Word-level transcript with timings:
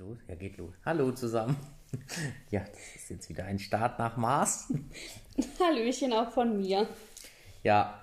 los? 0.00 0.18
Ja, 0.28 0.34
geht 0.34 0.56
los. 0.56 0.74
Hallo 0.84 1.12
zusammen. 1.12 1.56
Ja, 2.50 2.60
das 2.60 2.94
ist 2.94 3.10
jetzt 3.10 3.28
wieder 3.28 3.46
ein 3.46 3.58
Start 3.58 3.98
nach 3.98 4.16
Mars. 4.16 4.72
Hallöchen 5.60 6.12
auch 6.12 6.30
von 6.30 6.56
mir. 6.56 6.86
Ja, 7.64 8.00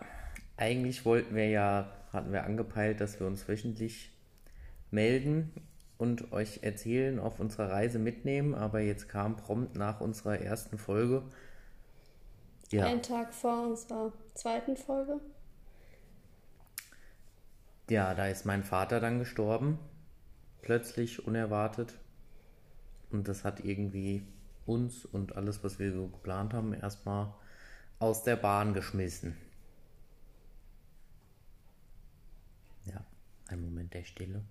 eigentlich 0.58 1.06
wollten 1.06 1.34
wir 1.36 1.48
ja, 1.48 1.90
hatten 2.12 2.34
wir 2.34 2.44
angepeilt, 2.44 3.00
dass 3.00 3.18
wir 3.22 3.28
uns 3.28 3.48
wöchentlich 3.48 4.12
melden 4.92 5.54
und 5.98 6.34
euch 6.34 6.64
erzählen, 6.64 7.18
auf 7.18 7.40
unserer 7.40 7.72
Reise 7.72 7.98
mitnehmen, 7.98 8.56
aber 8.56 8.82
jetzt 8.82 9.08
kam 9.08 9.38
prompt 9.38 9.78
nach 9.78 10.02
unserer 10.02 10.38
ersten 10.38 10.78
Folge. 10.78 11.24
Ja. 12.70 12.86
Ein 12.86 13.02
Tag 13.02 13.34
vor 13.34 13.68
unserer 13.68 14.12
zweiten 14.34 14.76
Folge. 14.76 15.22
Ja, 17.90 18.14
da 18.14 18.28
ist 18.28 18.46
mein 18.46 18.66
Vater 18.66 19.00
dann 19.00 19.20
gestorben. 19.20 19.80
Plötzlich, 20.68 21.26
unerwartet. 21.26 21.94
Und 23.10 23.30
das 23.30 23.46
hat 23.46 23.64
irgendwie 23.64 24.22
uns 24.66 25.06
und 25.06 25.38
alles, 25.38 25.64
was 25.64 25.80
wir 25.80 25.94
so 25.94 26.08
geplant 26.08 26.54
haben, 26.54 26.74
erstmal 26.74 27.34
aus 28.00 28.24
der 28.24 28.36
Bahn 28.36 28.74
geschmissen. 28.74 29.38
Ja, 32.84 33.02
ein 33.48 33.62
Moment 33.62 33.94
der 33.94 34.04
Stille. 34.04 34.42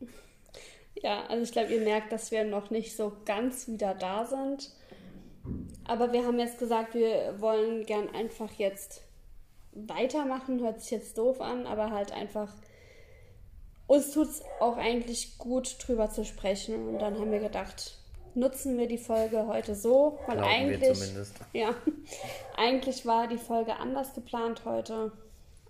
Ja, 1.03 1.27
also 1.27 1.43
ich 1.43 1.53
glaube, 1.53 1.75
ihr 1.75 1.83
merkt, 1.83 2.11
dass 2.13 2.31
wir 2.31 2.45
noch 2.45 2.71
nicht 2.71 2.97
so 2.97 3.15
ganz 3.27 3.69
wieder 3.69 3.95
da 3.95 4.25
sind. 4.25 4.73
Aber 5.85 6.15
wir 6.15 6.25
haben 6.25 6.39
jetzt 6.39 6.59
gesagt, 6.59 6.95
wir 6.95 7.39
wollen 7.43 7.85
gern 7.85 8.09
einfach 8.09 8.53
jetzt 8.53 9.03
weitermachen. 9.73 10.61
Hört 10.61 10.81
sich 10.81 10.93
jetzt 10.93 11.19
doof 11.19 11.43
an, 11.43 11.67
aber 11.67 11.91
halt 11.91 12.11
einfach. 12.11 12.55
Uns 13.87 14.11
tut 14.11 14.29
es 14.29 14.43
auch 14.61 14.77
eigentlich 14.77 15.39
gut, 15.39 15.77
drüber 15.87 16.11
zu 16.11 16.25
sprechen. 16.25 16.89
Und 16.89 16.99
dann 16.99 17.19
haben 17.19 17.31
wir 17.31 17.39
gedacht, 17.39 17.99
nutzen 18.35 18.79
wir 18.79 18.89
die 18.89 18.99
Folge 18.99 19.47
heute 19.47 19.75
so, 19.75 20.19
weil 20.27 20.37
Glauben 20.37 20.53
eigentlich, 20.53 20.99
ja, 21.53 21.75
eigentlich 22.57 23.07
war 23.07 23.29
die 23.29 23.39
Folge 23.39 23.77
anders 23.77 24.15
geplant 24.15 24.63
heute, 24.65 25.13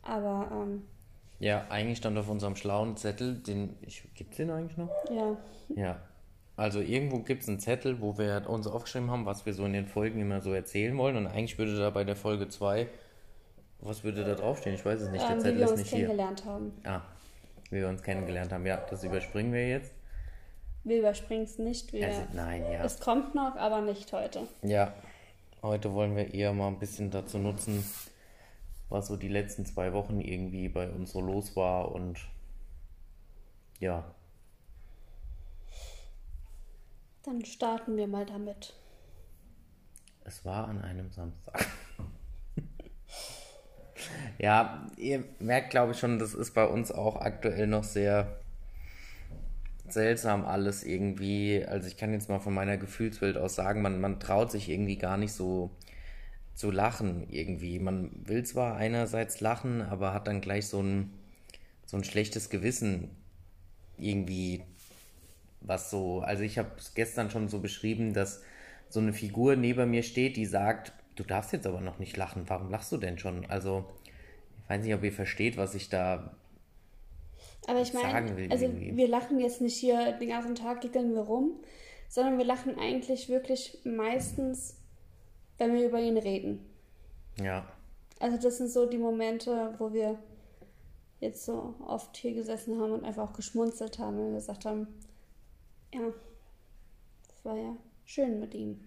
aber 0.02 0.48
ähm, 0.52 0.82
ja, 1.38 1.66
eigentlich 1.68 1.98
stand 1.98 2.18
auf 2.18 2.28
unserem 2.28 2.56
schlauen 2.56 2.96
Zettel, 2.96 3.34
den 3.34 3.76
gibt 4.14 4.32
es 4.32 4.36
den 4.38 4.50
eigentlich 4.50 4.76
noch? 4.76 4.90
Ja. 5.10 5.36
Ja. 5.74 6.00
Also 6.56 6.80
irgendwo 6.80 7.18
gibt 7.18 7.42
es 7.42 7.48
einen 7.48 7.60
Zettel, 7.60 8.00
wo 8.00 8.16
wir 8.16 8.48
uns 8.48 8.66
aufgeschrieben 8.66 9.10
haben, 9.10 9.26
was 9.26 9.44
wir 9.44 9.52
so 9.52 9.66
in 9.66 9.74
den 9.74 9.86
Folgen 9.86 10.20
immer 10.20 10.40
so 10.40 10.54
erzählen 10.54 10.96
wollen. 10.96 11.16
Und 11.16 11.26
eigentlich 11.26 11.58
würde 11.58 11.76
da 11.78 11.90
bei 11.90 12.04
der 12.04 12.16
Folge 12.16 12.48
2, 12.48 12.88
was 13.80 14.04
würde 14.04 14.24
da 14.24 14.34
draufstehen? 14.34 14.74
Ich 14.74 14.84
weiß 14.84 15.02
es 15.02 15.10
nicht. 15.10 15.22
Der 15.22 15.32
ähm, 15.32 15.40
Zettel 15.40 15.56
wie 15.56 15.60
wir 15.60 15.70
uns 15.70 15.90
kennengelernt 15.90 16.40
hier. 16.40 16.50
haben. 16.50 16.72
Ah, 16.84 17.02
wie 17.70 17.76
wir 17.76 17.88
uns 17.88 18.02
kennengelernt 18.02 18.52
haben. 18.52 18.66
Ja, 18.66 18.76
das 18.76 19.04
überspringen 19.04 19.52
wir 19.52 19.68
jetzt. 19.68 19.92
Wir 20.84 21.00
überspringen 21.00 21.44
es 21.44 21.58
nicht. 21.58 21.92
Wir, 21.92 22.06
also, 22.06 22.22
nein, 22.32 22.62
ja. 22.70 22.84
Es 22.84 23.00
kommt 23.00 23.34
noch, 23.34 23.56
aber 23.56 23.80
nicht 23.80 24.12
heute. 24.12 24.46
Ja, 24.62 24.92
heute 25.62 25.92
wollen 25.92 26.14
wir 26.16 26.32
eher 26.32 26.52
mal 26.52 26.68
ein 26.68 26.78
bisschen 26.78 27.10
dazu 27.10 27.38
nutzen, 27.38 27.84
was 28.88 29.08
so 29.08 29.16
die 29.16 29.28
letzten 29.28 29.66
zwei 29.66 29.92
Wochen 29.92 30.20
irgendwie 30.20 30.68
bei 30.68 30.88
uns 30.88 31.12
so 31.12 31.20
los 31.20 31.56
war 31.56 31.90
und 31.92 32.20
ja. 33.80 34.04
Dann 37.24 37.44
starten 37.44 37.96
wir 37.96 38.06
mal 38.06 38.24
damit. 38.24 38.74
Es 40.24 40.44
war 40.44 40.68
an 40.68 40.82
einem 40.82 41.10
Samstag. 41.10 41.66
Ja, 44.38 44.86
ihr 44.96 45.24
merkt, 45.38 45.70
glaube 45.70 45.92
ich, 45.92 45.98
schon, 45.98 46.18
das 46.18 46.34
ist 46.34 46.52
bei 46.52 46.66
uns 46.66 46.92
auch 46.92 47.16
aktuell 47.20 47.66
noch 47.66 47.84
sehr 47.84 48.38
seltsam 49.88 50.44
alles 50.44 50.84
irgendwie. 50.84 51.64
Also 51.66 51.88
ich 51.88 51.96
kann 51.96 52.12
jetzt 52.12 52.28
mal 52.28 52.40
von 52.40 52.54
meiner 52.54 52.76
Gefühlswelt 52.76 53.36
aus 53.36 53.54
sagen, 53.54 53.82
man, 53.82 54.00
man 54.00 54.20
traut 54.20 54.50
sich 54.50 54.68
irgendwie 54.68 54.96
gar 54.96 55.16
nicht 55.16 55.32
so 55.32 55.70
zu 56.54 56.70
lachen 56.70 57.26
irgendwie. 57.30 57.78
Man 57.78 58.10
will 58.26 58.44
zwar 58.44 58.76
einerseits 58.76 59.40
lachen, 59.40 59.82
aber 59.82 60.12
hat 60.12 60.26
dann 60.26 60.40
gleich 60.40 60.66
so 60.66 60.82
ein, 60.82 61.12
so 61.84 61.96
ein 61.96 62.04
schlechtes 62.04 62.50
Gewissen 62.50 63.10
irgendwie, 63.98 64.62
was 65.60 65.90
so, 65.90 66.20
also 66.20 66.42
ich 66.42 66.58
habe 66.58 66.70
es 66.78 66.94
gestern 66.94 67.30
schon 67.30 67.48
so 67.48 67.60
beschrieben, 67.60 68.14
dass 68.14 68.42
so 68.88 69.00
eine 69.00 69.12
Figur 69.12 69.56
neben 69.56 69.90
mir 69.90 70.02
steht, 70.02 70.36
die 70.36 70.46
sagt, 70.46 70.92
du 71.16 71.24
darfst 71.24 71.52
jetzt 71.52 71.66
aber 71.66 71.80
noch 71.80 71.98
nicht 71.98 72.16
lachen, 72.16 72.44
warum 72.46 72.70
lachst 72.70 72.92
du 72.92 72.96
denn 72.96 73.18
schon? 73.18 73.46
Also 73.46 73.84
ich 74.62 74.70
weiß 74.70 74.84
nicht, 74.84 74.94
ob 74.94 75.02
ihr 75.02 75.12
versteht, 75.12 75.56
was 75.56 75.74
ich 75.74 75.88
da 75.88 76.36
aber 77.66 77.80
ich 77.80 77.92
meine, 77.92 78.50
also 78.50 78.64
irgendwie. 78.64 78.96
wir 78.96 79.08
lachen 79.08 79.40
jetzt 79.40 79.60
nicht 79.60 79.76
hier 79.76 80.12
den 80.12 80.28
ganzen 80.28 80.54
Tag, 80.54 80.80
gickeln 80.80 81.14
wir 81.14 81.22
rum, 81.22 81.58
sondern 82.08 82.38
wir 82.38 82.44
lachen 82.44 82.78
eigentlich 82.78 83.28
wirklich 83.28 83.78
meistens, 83.84 84.76
wenn 85.58 85.74
wir 85.74 85.86
über 85.86 86.00
ihn 86.00 86.16
reden. 86.16 86.64
Ja. 87.40 87.66
Also 88.20 88.38
das 88.40 88.58
sind 88.58 88.70
so 88.70 88.86
die 88.86 88.98
Momente, 88.98 89.74
wo 89.78 89.92
wir 89.92 90.18
jetzt 91.20 91.44
so 91.44 91.74
oft 91.86 92.16
hier 92.16 92.34
gesessen 92.34 92.80
haben 92.80 92.92
und 92.92 93.04
einfach 93.04 93.30
auch 93.30 93.32
geschmunzelt 93.32 93.98
haben 93.98 94.18
und 94.18 94.34
gesagt 94.34 94.64
haben, 94.64 94.86
ja, 95.92 96.12
das 97.28 97.44
war 97.44 97.56
ja 97.56 97.76
schön 98.04 98.38
mit 98.38 98.54
ihm. 98.54 98.80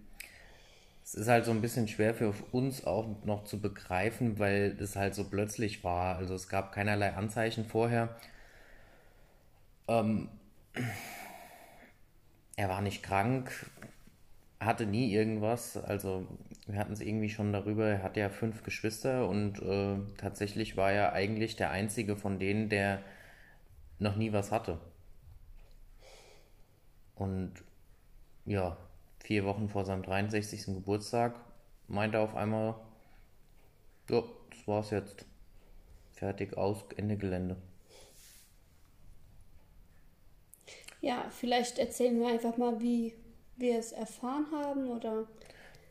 Es 1.10 1.16
ist 1.16 1.28
halt 1.28 1.44
so 1.44 1.50
ein 1.50 1.60
bisschen 1.60 1.88
schwer 1.88 2.14
für 2.14 2.32
uns 2.52 2.86
auch 2.86 3.24
noch 3.24 3.42
zu 3.42 3.60
begreifen, 3.60 4.38
weil 4.38 4.76
es 4.80 4.94
halt 4.94 5.16
so 5.16 5.24
plötzlich 5.28 5.82
war. 5.82 6.14
Also 6.14 6.34
es 6.36 6.48
gab 6.48 6.70
keinerlei 6.70 7.14
Anzeichen 7.14 7.64
vorher. 7.64 8.14
Ähm, 9.88 10.28
er 12.56 12.68
war 12.68 12.80
nicht 12.80 13.02
krank, 13.02 13.50
hatte 14.60 14.86
nie 14.86 15.12
irgendwas. 15.12 15.76
Also 15.76 16.28
wir 16.68 16.78
hatten 16.78 16.92
es 16.92 17.00
irgendwie 17.00 17.28
schon 17.30 17.52
darüber, 17.52 17.88
er 17.88 18.02
hat 18.04 18.16
ja 18.16 18.28
fünf 18.28 18.62
Geschwister 18.62 19.28
und 19.28 19.60
äh, 19.62 19.96
tatsächlich 20.16 20.76
war 20.76 20.92
er 20.92 21.12
eigentlich 21.12 21.56
der 21.56 21.70
einzige 21.72 22.16
von 22.16 22.38
denen, 22.38 22.68
der 22.68 23.02
noch 23.98 24.14
nie 24.14 24.32
was 24.32 24.52
hatte. 24.52 24.78
Und 27.14 27.52
ja, 28.46 28.76
vier 29.30 29.44
Wochen 29.44 29.68
vor 29.68 29.84
seinem 29.84 30.02
63. 30.02 30.74
Geburtstag 30.74 31.36
meinte 31.86 32.16
er 32.16 32.24
auf 32.24 32.34
einmal, 32.34 32.74
ja, 34.08 34.24
das 34.50 34.66
war's 34.66 34.90
jetzt. 34.90 35.24
Fertig, 36.10 36.56
aus, 36.56 36.78
Ende 36.96 37.16
Gelände. 37.16 37.56
Ja, 41.00 41.26
vielleicht 41.30 41.78
erzählen 41.78 42.18
wir 42.18 42.26
einfach 42.26 42.56
mal, 42.56 42.80
wie 42.80 43.14
wir 43.56 43.78
es 43.78 43.92
erfahren 43.92 44.46
haben 44.50 44.88
oder. 44.88 45.28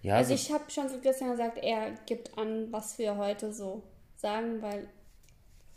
Ja, 0.01 0.17
also, 0.17 0.33
ich 0.33 0.51
habe 0.51 0.69
schon 0.69 0.88
gestern 1.01 1.31
gesagt, 1.31 1.59
er 1.59 1.91
gibt 2.07 2.38
an, 2.38 2.69
was 2.73 3.00
wir 3.00 3.16
heute 3.16 3.53
so 3.53 3.83
sagen, 4.17 4.61
weil 4.61 4.89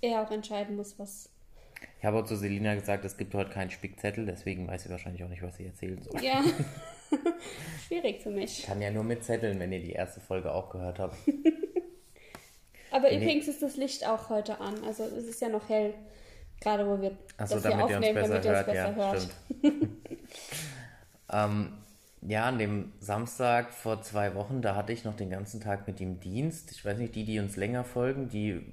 er 0.00 0.22
auch 0.22 0.32
entscheiden 0.32 0.74
muss, 0.74 0.98
was. 0.98 1.28
Ich 2.00 2.04
habe 2.04 2.18
auch 2.18 2.26
zu 2.26 2.34
Selina 2.34 2.74
gesagt, 2.74 3.04
es 3.04 3.16
gibt 3.16 3.32
heute 3.36 3.50
keinen 3.50 3.70
Spickzettel, 3.70 4.26
deswegen 4.26 4.66
weiß 4.66 4.82
sie 4.82 4.90
wahrscheinlich 4.90 5.22
auch 5.22 5.28
nicht, 5.28 5.42
was 5.42 5.56
sie 5.58 5.66
erzählen 5.66 6.02
soll. 6.02 6.20
Ja, 6.20 6.42
schwierig 7.86 8.22
für 8.22 8.30
mich. 8.30 8.60
Ich 8.60 8.66
kann 8.66 8.80
ja 8.80 8.90
nur 8.90 9.04
mit 9.04 9.24
Zetteln, 9.24 9.58
wenn 9.60 9.72
ihr 9.72 9.80
die 9.80 9.92
erste 9.92 10.20
Folge 10.20 10.52
auch 10.52 10.70
gehört 10.70 10.98
habt. 10.98 11.16
Aber 12.90 13.04
wenn 13.04 13.22
übrigens 13.22 13.48
ist 13.48 13.62
das 13.62 13.76
Licht 13.76 14.06
auch 14.06 14.28
heute 14.28 14.60
an, 14.60 14.74
also 14.84 15.04
es 15.04 15.24
ist 15.24 15.40
ja 15.40 15.48
noch 15.48 15.68
hell. 15.68 15.94
Gerade 16.60 16.86
wo 16.86 17.00
wir 17.00 17.16
Achso, 17.38 17.58
das 17.58 17.66
hier 17.66 17.84
aufnehmen, 17.84 18.22
damit 18.22 18.44
ihr 18.44 18.52
es 18.52 18.66
besser 18.66 18.74
ja, 18.74 18.94
hört. 18.94 19.28
ähm, 21.32 21.72
ja, 22.20 22.44
an 22.44 22.58
dem 22.58 22.92
Samstag 23.00 23.72
vor 23.72 24.00
zwei 24.02 24.34
Wochen, 24.36 24.62
da 24.62 24.76
hatte 24.76 24.92
ich 24.92 25.04
noch 25.04 25.16
den 25.16 25.30
ganzen 25.30 25.60
Tag 25.60 25.88
mit 25.88 26.00
ihm 26.00 26.20
Dienst. 26.20 26.70
Ich 26.70 26.84
weiß 26.84 26.98
nicht, 26.98 27.16
die, 27.16 27.24
die 27.24 27.40
uns 27.40 27.56
länger 27.56 27.82
folgen, 27.82 28.28
die 28.28 28.64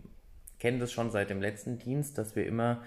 kennen 0.59 0.79
das 0.79 0.91
schon 0.91 1.09
seit 1.09 1.31
dem 1.31 1.41
letzten 1.41 1.79
Dienst, 1.79 2.18
dass 2.19 2.36
wir 2.36 2.45
immer 2.45 2.83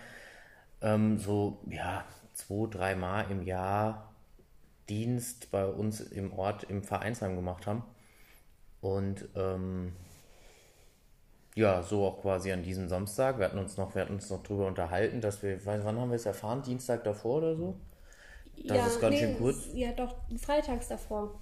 ähm, 0.82 1.18
so, 1.18 1.58
ja, 1.68 2.04
zwei, 2.34 2.68
dreimal 2.70 3.26
im 3.30 3.42
Jahr 3.42 4.11
Dienst 4.92 5.50
bei 5.50 5.64
uns 5.64 6.00
im 6.00 6.32
Ort 6.32 6.64
im 6.64 6.82
Vereinsheim 6.82 7.34
gemacht 7.34 7.66
haben. 7.66 7.82
Und 8.82 9.26
ähm, 9.34 9.92
ja, 11.54 11.82
so 11.82 12.04
auch 12.06 12.20
quasi 12.20 12.52
an 12.52 12.62
diesem 12.62 12.88
Samstag. 12.88 13.38
Wir 13.38 13.46
hatten 13.46 13.58
uns 13.58 13.78
noch, 13.78 13.94
wir 13.94 14.02
hatten 14.02 14.14
uns 14.14 14.28
noch 14.28 14.42
drüber 14.42 14.66
unterhalten, 14.66 15.20
dass 15.22 15.42
wir, 15.42 15.64
wann 15.64 15.82
haben 15.84 16.10
wir 16.10 16.16
es 16.16 16.26
erfahren? 16.26 16.62
Dienstag 16.62 17.04
davor 17.04 17.38
oder 17.38 17.56
so? 17.56 17.76
Das 18.66 18.76
ja, 18.76 18.86
ist 18.86 19.00
ganz 19.00 19.14
nee, 19.14 19.20
schön 19.20 19.38
kurz. 19.38 19.68
Ja, 19.72 19.92
doch, 19.92 20.14
freitags 20.38 20.88
davor. 20.88 21.40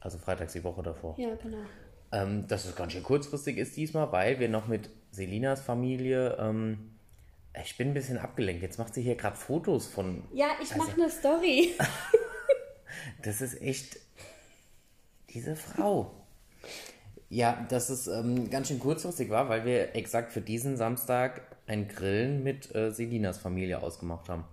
Also 0.00 0.18
freitags 0.18 0.52
die 0.52 0.62
Woche 0.62 0.82
davor. 0.82 1.14
Ja, 1.18 1.34
genau. 1.36 1.64
Ähm, 2.12 2.46
dass 2.46 2.66
es 2.66 2.76
ganz 2.76 2.92
schön 2.92 3.02
kurzfristig 3.02 3.56
ist 3.56 3.76
diesmal, 3.76 4.10
weil 4.12 4.38
wir 4.38 4.48
noch 4.48 4.66
mit 4.66 4.90
Selinas 5.12 5.62
Familie, 5.62 6.36
ähm, 6.38 6.96
ich 7.62 7.76
bin 7.76 7.88
ein 7.88 7.94
bisschen 7.94 8.18
abgelenkt. 8.18 8.62
Jetzt 8.62 8.78
macht 8.78 8.94
sie 8.94 9.02
hier 9.02 9.16
gerade 9.16 9.36
Fotos 9.36 9.86
von. 9.86 10.24
Ja, 10.32 10.48
ich 10.62 10.72
also, 10.72 10.84
mache 10.84 10.92
eine 11.00 11.10
Story. 11.10 11.74
das 13.22 13.40
ist 13.40 13.60
echt 13.60 13.98
diese 15.30 15.56
Frau. 15.56 16.14
Ja, 17.28 17.64
dass 17.68 17.90
es 17.90 18.08
ähm, 18.08 18.50
ganz 18.50 18.68
schön 18.68 18.80
kurzfristig 18.80 19.30
war, 19.30 19.48
weil 19.48 19.64
wir 19.64 19.94
exakt 19.94 20.32
für 20.32 20.40
diesen 20.40 20.76
Samstag 20.76 21.42
ein 21.66 21.86
Grillen 21.86 22.42
mit 22.42 22.74
äh, 22.74 22.90
Selinas 22.90 23.38
Familie 23.38 23.80
ausgemacht 23.82 24.28
haben. 24.28 24.44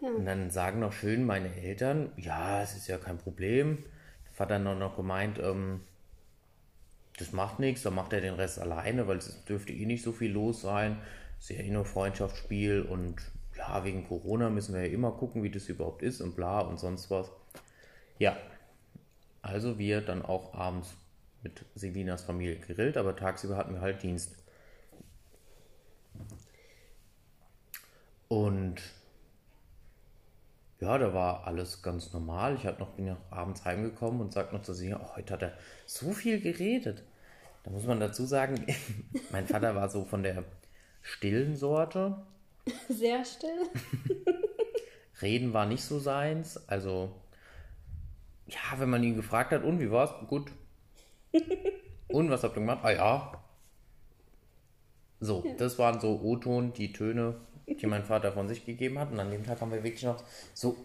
Ja. 0.00 0.08
Und 0.08 0.26
dann 0.26 0.50
sagen 0.50 0.80
noch 0.80 0.92
schön 0.92 1.24
meine 1.24 1.54
Eltern, 1.54 2.10
ja, 2.16 2.62
es 2.62 2.76
ist 2.76 2.88
ja 2.88 2.98
kein 2.98 3.18
Problem. 3.18 3.78
Der 4.26 4.34
Vater 4.34 4.54
hat 4.56 4.78
noch 4.78 4.96
gemeint, 4.96 5.38
ähm, 5.38 5.82
das 7.18 7.32
macht 7.32 7.60
nichts, 7.60 7.82
dann 7.82 7.94
macht 7.94 8.12
er 8.12 8.20
den 8.20 8.34
Rest 8.34 8.58
alleine, 8.58 9.06
weil 9.06 9.18
es 9.18 9.44
dürfte 9.44 9.72
eh 9.72 9.86
nicht 9.86 10.02
so 10.02 10.12
viel 10.12 10.32
los 10.32 10.62
sein. 10.62 10.98
Es 11.38 11.50
ist 11.50 11.56
ja 11.56 11.64
eh 11.64 11.70
nur 11.70 11.84
Freundschaftsspiel 11.84 12.82
und 12.82 13.22
ja, 13.62 13.84
wegen 13.84 14.06
Corona 14.06 14.50
müssen 14.50 14.74
wir 14.74 14.86
ja 14.86 14.92
immer 14.92 15.12
gucken, 15.12 15.42
wie 15.42 15.50
das 15.50 15.68
überhaupt 15.68 16.02
ist 16.02 16.20
und 16.20 16.34
bla 16.34 16.60
und 16.60 16.80
sonst 16.80 17.10
was. 17.10 17.30
Ja, 18.18 18.36
also 19.40 19.78
wir 19.78 20.00
dann 20.00 20.22
auch 20.22 20.54
abends 20.54 20.94
mit 21.42 21.64
Selinas 21.74 22.24
Familie 22.24 22.56
gegrillt, 22.56 22.96
aber 22.96 23.14
tagsüber 23.16 23.56
hatten 23.56 23.74
wir 23.74 23.80
halt 23.80 24.02
Dienst. 24.02 24.36
Und 28.28 28.82
ja, 30.80 30.98
da 30.98 31.14
war 31.14 31.46
alles 31.46 31.82
ganz 31.82 32.12
normal. 32.12 32.56
Ich 32.56 32.64
noch, 32.64 32.90
bin 32.94 33.06
ja 33.06 33.16
abends 33.30 33.64
heimgekommen 33.64 34.20
und 34.20 34.32
sagte 34.32 34.56
noch 34.56 34.62
zu 34.62 34.74
sie, 34.74 34.92
oh, 34.92 35.16
heute 35.16 35.34
hat 35.34 35.42
er 35.42 35.52
so 35.86 36.12
viel 36.12 36.40
geredet. 36.40 37.04
Da 37.62 37.70
muss 37.70 37.84
man 37.84 38.00
dazu 38.00 38.24
sagen, 38.24 38.66
mein 39.30 39.46
Vater 39.46 39.76
war 39.76 39.88
so 39.88 40.04
von 40.04 40.24
der 40.24 40.44
stillen 41.02 41.54
Sorte. 41.54 42.26
Sehr 42.88 43.24
still. 43.24 43.68
Reden 45.22 45.52
war 45.52 45.66
nicht 45.66 45.84
so 45.84 45.98
seins. 45.98 46.68
Also, 46.68 47.10
ja, 48.46 48.78
wenn 48.78 48.90
man 48.90 49.02
ihn 49.02 49.16
gefragt 49.16 49.52
hat, 49.52 49.64
und 49.64 49.80
wie 49.80 49.90
war's? 49.90 50.10
Gut. 50.28 50.50
und 52.08 52.30
was 52.30 52.42
habt 52.42 52.56
ihr 52.56 52.60
gemacht? 52.60 52.80
Ah 52.82 52.90
ja. 52.90 53.44
So, 55.20 55.44
ja. 55.46 55.54
das 55.54 55.78
waren 55.78 56.00
so 56.00 56.20
O-Ton, 56.20 56.72
die 56.72 56.92
Töne, 56.92 57.36
die 57.66 57.86
mein 57.86 58.04
Vater 58.04 58.32
von 58.32 58.48
sich 58.48 58.66
gegeben 58.66 58.98
hat. 58.98 59.12
Und 59.12 59.20
an 59.20 59.30
dem 59.30 59.44
Tag 59.44 59.60
haben 59.60 59.70
wir 59.70 59.84
wirklich 59.84 60.02
noch 60.02 60.22
so 60.52 60.76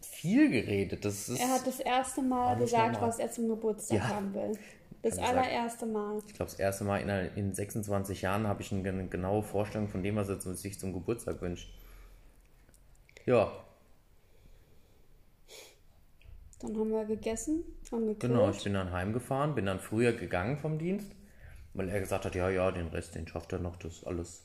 viel 0.00 0.50
geredet. 0.50 1.04
Das 1.04 1.28
ist 1.28 1.40
er 1.40 1.48
hat 1.48 1.66
das 1.66 1.80
erste 1.80 2.22
Mal 2.22 2.56
gesagt, 2.56 3.00
was 3.00 3.18
er 3.18 3.30
zum 3.30 3.48
Geburtstag 3.48 3.98
ja. 3.98 4.08
haben 4.08 4.34
will. 4.34 4.58
Das 5.04 5.18
allererste 5.18 5.84
Mal. 5.84 6.18
Ich 6.26 6.32
glaube, 6.32 6.50
das 6.50 6.58
erste 6.58 6.84
Mal 6.84 6.98
in, 6.98 7.08
in 7.36 7.54
26 7.54 8.22
Jahren 8.22 8.46
habe 8.46 8.62
ich 8.62 8.72
eine 8.72 9.06
genaue 9.08 9.42
Vorstellung 9.42 9.88
von 9.88 10.02
dem, 10.02 10.16
was 10.16 10.30
er 10.30 10.40
sich 10.40 10.80
zum 10.80 10.94
Geburtstag 10.94 11.42
wünscht. 11.42 11.68
Ja. 13.26 13.52
Dann 16.60 16.74
haben 16.78 16.90
wir 16.90 17.04
gegessen, 17.04 17.64
haben 17.92 18.06
gegrillt. 18.06 18.20
Genau, 18.20 18.48
ich 18.48 18.64
bin 18.64 18.72
dann 18.72 18.92
heimgefahren, 18.92 19.54
bin 19.54 19.66
dann 19.66 19.78
früher 19.78 20.14
gegangen 20.14 20.56
vom 20.56 20.78
Dienst, 20.78 21.12
weil 21.74 21.90
er 21.90 22.00
gesagt 22.00 22.24
hat, 22.24 22.34
ja, 22.34 22.48
ja, 22.48 22.70
den 22.70 22.88
Rest, 22.88 23.14
den 23.14 23.28
schafft 23.28 23.52
er 23.52 23.58
noch, 23.58 23.76
das 23.76 23.98
ist 23.98 24.06
alles 24.06 24.42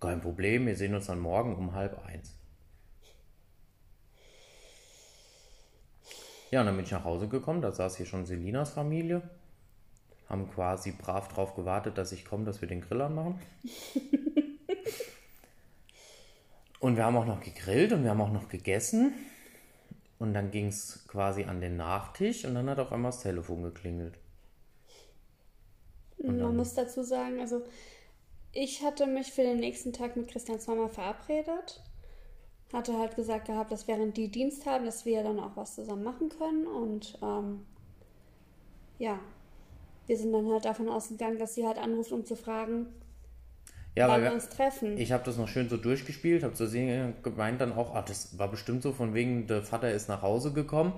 kein 0.00 0.20
Problem. 0.20 0.66
Wir 0.66 0.74
sehen 0.74 0.96
uns 0.96 1.06
dann 1.06 1.20
morgen 1.20 1.54
um 1.54 1.74
halb 1.74 2.04
eins. 2.04 2.34
Ja, 6.52 6.60
und 6.60 6.66
dann 6.66 6.76
bin 6.76 6.84
ich 6.84 6.90
nach 6.90 7.04
Hause 7.04 7.28
gekommen, 7.28 7.62
da 7.62 7.72
saß 7.72 7.96
hier 7.96 8.04
schon 8.04 8.26
Selinas 8.26 8.72
Familie. 8.72 9.22
Haben 10.28 10.50
quasi 10.50 10.92
brav 10.92 11.28
drauf 11.28 11.54
gewartet, 11.54 11.96
dass 11.96 12.12
ich 12.12 12.26
komme, 12.26 12.44
dass 12.44 12.60
wir 12.60 12.68
den 12.68 12.82
Grill 12.82 13.00
anmachen. 13.00 13.40
und 16.80 16.96
wir 16.96 17.06
haben 17.06 17.16
auch 17.16 17.24
noch 17.24 17.40
gegrillt 17.40 17.92
und 17.94 18.04
wir 18.04 18.10
haben 18.10 18.20
auch 18.20 18.32
noch 18.32 18.50
gegessen. 18.50 19.14
Und 20.18 20.34
dann 20.34 20.50
ging 20.50 20.66
es 20.66 21.06
quasi 21.08 21.44
an 21.44 21.62
den 21.62 21.78
Nachtisch 21.78 22.44
und 22.44 22.54
dann 22.54 22.68
hat 22.68 22.78
auf 22.78 22.92
einmal 22.92 23.12
das 23.12 23.22
Telefon 23.22 23.62
geklingelt. 23.62 24.18
Und 26.18 26.38
Man 26.38 26.54
muss 26.54 26.74
dazu 26.74 27.02
sagen, 27.02 27.40
also 27.40 27.64
ich 28.52 28.82
hatte 28.82 29.06
mich 29.06 29.32
für 29.32 29.42
den 29.42 29.58
nächsten 29.58 29.94
Tag 29.94 30.16
mit 30.16 30.28
Christians 30.28 30.66
Mama 30.66 30.88
verabredet 30.88 31.82
hatte 32.72 32.98
halt 32.98 33.16
gesagt 33.16 33.46
gehabt, 33.46 33.70
dass 33.70 33.86
während 33.88 34.16
die 34.16 34.28
Dienst 34.28 34.66
haben, 34.66 34.84
dass 34.84 35.04
wir 35.04 35.22
dann 35.22 35.38
auch 35.38 35.56
was 35.56 35.74
zusammen 35.74 36.04
machen 36.04 36.28
können. 36.28 36.66
Und 36.66 37.18
ähm, 37.22 37.60
ja, 38.98 39.18
wir 40.06 40.16
sind 40.16 40.32
dann 40.32 40.50
halt 40.50 40.64
davon 40.64 40.88
ausgegangen, 40.88 41.38
dass 41.38 41.54
sie 41.54 41.66
halt 41.66 41.78
anruft, 41.78 42.12
um 42.12 42.24
zu 42.24 42.36
fragen, 42.36 42.86
ja, 43.94 44.08
wann 44.08 44.22
wir 44.22 44.32
uns 44.32 44.48
treffen. 44.48 44.96
Ich 44.96 45.12
habe 45.12 45.22
das 45.24 45.36
noch 45.36 45.48
schön 45.48 45.68
so 45.68 45.76
durchgespielt, 45.76 46.44
habe 46.44 46.56
so 46.56 46.66
gemeint 46.66 47.60
dann 47.60 47.72
auch, 47.72 47.94
ach, 47.94 48.04
das 48.06 48.38
war 48.38 48.50
bestimmt 48.50 48.82
so 48.82 48.92
von 48.92 49.12
wegen, 49.12 49.46
der 49.46 49.62
Vater 49.62 49.90
ist 49.90 50.08
nach 50.08 50.22
Hause 50.22 50.52
gekommen. 50.52 50.94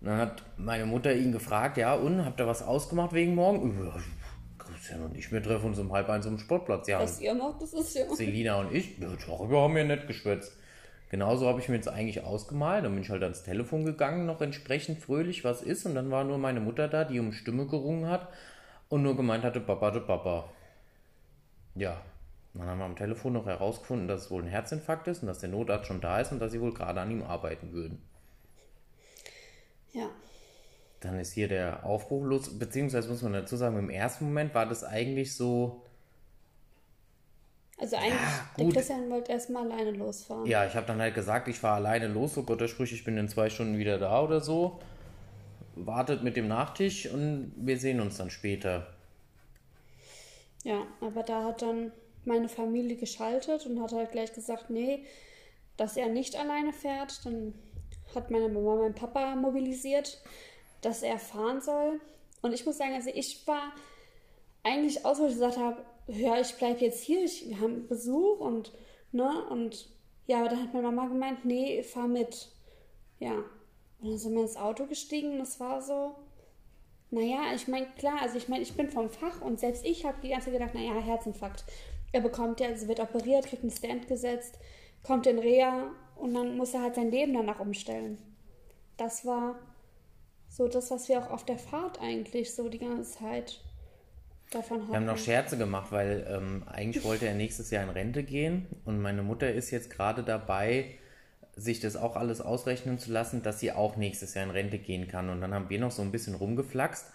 Und 0.00 0.08
dann 0.08 0.18
hat 0.18 0.42
meine 0.56 0.86
Mutter 0.86 1.14
ihn 1.14 1.30
gefragt, 1.30 1.76
ja, 1.76 1.94
und 1.94 2.24
habt 2.24 2.40
ihr 2.40 2.46
was 2.46 2.62
ausgemacht 2.62 3.12
wegen 3.12 3.34
morgen? 3.34 3.92
Christian 4.58 5.04
und 5.04 5.16
ich, 5.16 5.30
wir 5.30 5.42
treffen 5.42 5.66
uns 5.66 5.78
um 5.78 5.92
halb 5.92 6.08
eins 6.08 6.26
am 6.26 6.38
Sportplatz. 6.38 6.88
Ja, 6.88 7.00
was 7.00 7.20
ihr 7.20 7.34
macht, 7.34 7.62
das 7.62 7.72
ist 7.72 7.94
ja. 7.94 8.12
Selina 8.12 8.60
und 8.60 8.74
ich, 8.74 8.98
ja, 8.98 9.08
darüber 9.26 9.62
haben 9.62 9.76
wir 9.76 9.84
nicht 9.84 10.08
geschwätzt. 10.08 10.56
Genauso 11.08 11.46
habe 11.46 11.60
ich 11.60 11.68
mir 11.68 11.76
jetzt 11.76 11.88
eigentlich 11.88 12.24
ausgemalt. 12.24 12.84
Dann 12.84 12.92
bin 12.92 13.02
ich 13.02 13.10
halt 13.10 13.22
ans 13.22 13.42
Telefon 13.42 13.84
gegangen, 13.84 14.26
noch 14.26 14.40
entsprechend 14.40 14.98
fröhlich, 14.98 15.44
was 15.44 15.62
ist. 15.62 15.86
Und 15.86 15.94
dann 15.94 16.10
war 16.10 16.24
nur 16.24 16.38
meine 16.38 16.60
Mutter 16.60 16.88
da, 16.88 17.04
die 17.04 17.20
um 17.20 17.32
Stimme 17.32 17.66
gerungen 17.66 18.08
hat 18.08 18.28
und 18.88 19.02
nur 19.02 19.16
gemeint 19.16 19.44
hatte, 19.44 19.60
Papa, 19.60 19.92
de 19.92 20.02
Papa. 20.02 20.50
Ja, 21.74 22.00
dann 22.54 22.68
haben 22.68 22.78
wir 22.78 22.84
am 22.86 22.96
Telefon 22.96 23.34
noch 23.34 23.46
herausgefunden, 23.46 24.08
dass 24.08 24.22
es 24.22 24.30
wohl 24.30 24.42
ein 24.42 24.48
Herzinfarkt 24.48 25.06
ist 25.08 25.22
und 25.22 25.28
dass 25.28 25.40
der 25.40 25.50
Notarzt 25.50 25.86
schon 25.86 26.00
da 26.00 26.20
ist 26.20 26.32
und 26.32 26.40
dass 26.40 26.52
sie 26.52 26.60
wohl 26.60 26.72
gerade 26.72 27.00
an 27.00 27.10
ihm 27.10 27.22
arbeiten 27.22 27.72
würden. 27.72 28.02
Ja. 29.92 30.08
Dann 31.00 31.18
ist 31.18 31.32
hier 31.32 31.48
der 31.48 31.84
Aufbruch 31.84 32.24
los, 32.24 32.58
beziehungsweise 32.58 33.08
muss 33.08 33.22
man 33.22 33.34
dazu 33.34 33.56
sagen, 33.56 33.78
im 33.78 33.90
ersten 33.90 34.24
Moment 34.24 34.54
war 34.54 34.66
das 34.66 34.82
eigentlich 34.82 35.36
so, 35.36 35.85
also 37.78 37.96
eigentlich, 37.96 38.14
ja, 38.14 38.50
der 38.58 38.68
Christian 38.70 39.10
wollte 39.10 39.32
erstmal 39.32 39.70
alleine 39.70 39.90
losfahren. 39.90 40.46
Ja, 40.46 40.66
ich 40.66 40.74
habe 40.74 40.86
dann 40.86 41.00
halt 41.00 41.14
gesagt, 41.14 41.46
ich 41.48 41.58
fahre 41.58 41.76
alleine 41.76 42.08
los, 42.08 42.34
so 42.34 42.42
Gott 42.42 42.60
der 42.60 42.68
Sprüche, 42.68 42.94
ich 42.94 43.04
bin 43.04 43.18
in 43.18 43.28
zwei 43.28 43.50
Stunden 43.50 43.76
wieder 43.76 43.98
da 43.98 44.22
oder 44.22 44.40
so. 44.40 44.80
Wartet 45.74 46.22
mit 46.22 46.36
dem 46.36 46.48
Nachtisch 46.48 47.06
und 47.06 47.52
wir 47.56 47.78
sehen 47.78 48.00
uns 48.00 48.16
dann 48.16 48.30
später. 48.30 48.86
Ja, 50.64 50.86
aber 51.02 51.22
da 51.22 51.44
hat 51.44 51.60
dann 51.60 51.92
meine 52.24 52.48
Familie 52.48 52.96
geschaltet 52.96 53.66
und 53.66 53.80
hat 53.82 53.92
halt 53.92 54.10
gleich 54.10 54.32
gesagt, 54.32 54.70
nee, 54.70 55.04
dass 55.76 55.98
er 55.98 56.08
nicht 56.08 56.34
alleine 56.34 56.72
fährt. 56.72 57.24
Dann 57.26 57.54
hat 58.14 58.30
meine 58.30 58.48
Mama 58.48 58.76
meinen 58.76 58.94
Papa 58.94 59.36
mobilisiert, 59.36 60.20
dass 60.80 61.02
er 61.02 61.18
fahren 61.18 61.60
soll. 61.60 62.00
Und 62.40 62.54
ich 62.54 62.64
muss 62.64 62.78
sagen, 62.78 62.94
also 62.94 63.10
ich 63.12 63.46
war 63.46 63.72
eigentlich 64.62 65.04
aus, 65.04 65.20
wo 65.20 65.26
ich 65.26 65.34
gesagt 65.34 65.58
habe, 65.58 65.76
ja, 66.06 66.40
ich 66.40 66.54
bleibe 66.56 66.80
jetzt 66.80 67.02
hier, 67.02 67.24
ich, 67.24 67.48
wir 67.48 67.60
haben 67.60 67.86
Besuch 67.88 68.38
und, 68.40 68.72
ne, 69.12 69.46
und 69.50 69.88
ja, 70.26 70.40
aber 70.40 70.48
dann 70.50 70.62
hat 70.62 70.74
meine 70.74 70.90
Mama 70.90 71.08
gemeint, 71.08 71.44
nee, 71.44 71.82
fahr 71.82 72.08
mit. 72.08 72.50
Ja. 73.18 73.34
Und 74.00 74.10
dann 74.10 74.18
sind 74.18 74.34
wir 74.34 74.42
ins 74.42 74.56
Auto 74.56 74.86
gestiegen 74.86 75.34
und 75.34 75.40
es 75.40 75.58
war 75.58 75.80
so, 75.80 76.14
naja, 77.10 77.54
ich 77.54 77.68
meine, 77.68 77.86
klar, 77.98 78.20
also 78.20 78.36
ich 78.36 78.48
meine, 78.48 78.62
ich 78.62 78.76
bin 78.76 78.90
vom 78.90 79.10
Fach 79.10 79.40
und 79.40 79.60
selbst 79.60 79.84
ich 79.84 80.04
habe 80.04 80.18
die 80.22 80.28
ganze 80.30 80.46
Zeit 80.46 80.54
gedacht, 80.54 80.74
naja, 80.74 80.94
Herzinfarkt. 80.94 81.64
Er 82.12 82.20
bekommt 82.20 82.60
ja, 82.60 82.68
also 82.68 82.88
wird 82.88 83.00
operiert, 83.00 83.46
kriegt 83.46 83.62
einen 83.62 83.70
Stand 83.70 84.08
gesetzt, 84.08 84.58
kommt 85.02 85.26
in 85.26 85.38
Reha 85.38 85.90
und 86.16 86.34
dann 86.34 86.56
muss 86.56 86.74
er 86.74 86.82
halt 86.82 86.94
sein 86.96 87.10
Leben 87.10 87.34
danach 87.34 87.60
umstellen. 87.60 88.18
Das 88.96 89.24
war 89.24 89.58
so 90.48 90.68
das, 90.68 90.90
was 90.90 91.08
wir 91.08 91.20
auch 91.20 91.30
auf 91.30 91.44
der 91.44 91.58
Fahrt 91.58 92.00
eigentlich 92.00 92.54
so 92.54 92.68
die 92.68 92.78
ganze 92.78 93.18
Zeit 93.18 93.60
davon. 94.50 94.88
Wir 94.88 94.96
haben 94.96 95.06
noch 95.06 95.18
Scherze 95.18 95.56
gemacht, 95.56 95.92
weil 95.92 96.26
ähm, 96.28 96.62
eigentlich 96.66 97.04
wollte 97.04 97.26
er 97.26 97.34
nächstes 97.34 97.70
Jahr 97.70 97.84
in 97.84 97.90
Rente 97.90 98.22
gehen 98.22 98.66
und 98.84 99.00
meine 99.00 99.22
Mutter 99.22 99.52
ist 99.52 99.70
jetzt 99.70 99.90
gerade 99.90 100.22
dabei, 100.22 100.96
sich 101.56 101.80
das 101.80 101.96
auch 101.96 102.16
alles 102.16 102.40
ausrechnen 102.40 102.98
zu 102.98 103.10
lassen, 103.10 103.42
dass 103.42 103.60
sie 103.60 103.72
auch 103.72 103.96
nächstes 103.96 104.34
Jahr 104.34 104.44
in 104.44 104.50
Rente 104.50 104.78
gehen 104.78 105.08
kann. 105.08 105.30
Und 105.30 105.40
dann 105.40 105.54
haben 105.54 105.70
wir 105.70 105.80
noch 105.80 105.90
so 105.90 106.02
ein 106.02 106.12
bisschen 106.12 106.34
rumgeflaxt, 106.34 107.06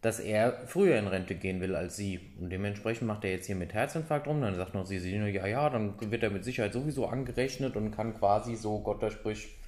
dass 0.00 0.18
er 0.18 0.66
früher 0.66 0.98
in 0.98 1.06
Rente 1.06 1.34
gehen 1.34 1.60
will 1.60 1.76
als 1.76 1.96
sie. 1.96 2.20
Und 2.40 2.50
dementsprechend 2.50 3.06
macht 3.06 3.24
er 3.24 3.30
jetzt 3.30 3.46
hier 3.46 3.54
mit 3.54 3.74
Herzinfarkt 3.74 4.26
rum. 4.26 4.40
Dann 4.40 4.56
sagt 4.56 4.74
noch 4.74 4.86
sie, 4.86 4.98
sie 4.98 5.14
ja, 5.14 5.46
ja, 5.46 5.68
dann 5.68 5.94
wird 6.00 6.22
er 6.22 6.30
mit 6.30 6.42
Sicherheit 6.42 6.72
sowieso 6.72 7.06
angerechnet 7.06 7.76
und 7.76 7.90
kann 7.90 8.18
quasi 8.18 8.56
so, 8.56 8.80
Gott 8.80 9.02
der 9.02 9.10
Sprich, 9.10 9.58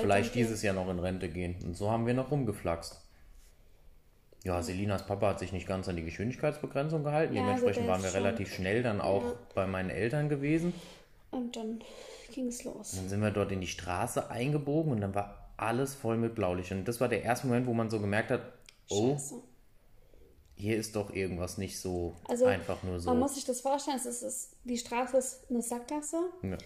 vielleicht 0.00 0.34
dieses 0.34 0.62
Jahr 0.62 0.74
noch 0.74 0.88
in 0.88 0.98
Rente 0.98 1.28
gehen. 1.28 1.56
Und 1.62 1.76
so 1.76 1.90
haben 1.90 2.06
wir 2.06 2.14
noch 2.14 2.30
rumgeflaxt. 2.30 3.09
Ja, 4.44 4.62
Selinas 4.62 5.06
Papa 5.06 5.28
hat 5.28 5.38
sich 5.38 5.52
nicht 5.52 5.66
ganz 5.66 5.88
an 5.88 5.96
die 5.96 6.04
Geschwindigkeitsbegrenzung 6.04 7.04
gehalten. 7.04 7.34
Ja, 7.34 7.42
Dementsprechend 7.42 7.86
waren 7.86 8.02
wir 8.02 8.14
relativ 8.14 8.54
schnell 8.54 8.82
dann 8.82 9.00
auch 9.00 9.24
ja. 9.24 9.32
bei 9.54 9.66
meinen 9.66 9.90
Eltern 9.90 10.28
gewesen. 10.28 10.72
Und 11.30 11.56
dann 11.56 11.80
ging 12.32 12.48
es 12.48 12.64
los. 12.64 12.92
Dann 12.96 13.08
sind 13.08 13.20
wir 13.20 13.30
dort 13.30 13.52
in 13.52 13.60
die 13.60 13.66
Straße 13.66 14.30
eingebogen 14.30 14.92
und 14.92 15.00
dann 15.02 15.14
war 15.14 15.50
alles 15.58 15.94
voll 15.94 16.16
mit 16.16 16.34
Blaulicht. 16.34 16.72
Und 16.72 16.86
das 16.86 17.00
war 17.00 17.08
der 17.08 17.22
erste 17.22 17.46
Moment, 17.46 17.66
wo 17.66 17.74
man 17.74 17.90
so 17.90 18.00
gemerkt 18.00 18.30
hat, 18.30 18.40
oh, 18.88 19.12
Scheiße. 19.12 19.42
hier 20.54 20.76
ist 20.78 20.96
doch 20.96 21.10
irgendwas 21.12 21.58
nicht 21.58 21.78
so 21.78 22.16
also, 22.26 22.46
einfach 22.46 22.82
nur 22.82 22.98
so. 22.98 23.10
Man 23.10 23.18
muss 23.18 23.34
sich 23.34 23.44
das 23.44 23.60
vorstellen, 23.60 23.98
es 23.98 24.06
ist, 24.06 24.56
die 24.64 24.78
Straße 24.78 25.18
ist 25.18 25.50
eine 25.50 25.60
Sackgasse 25.60 26.18
ja. 26.42 26.56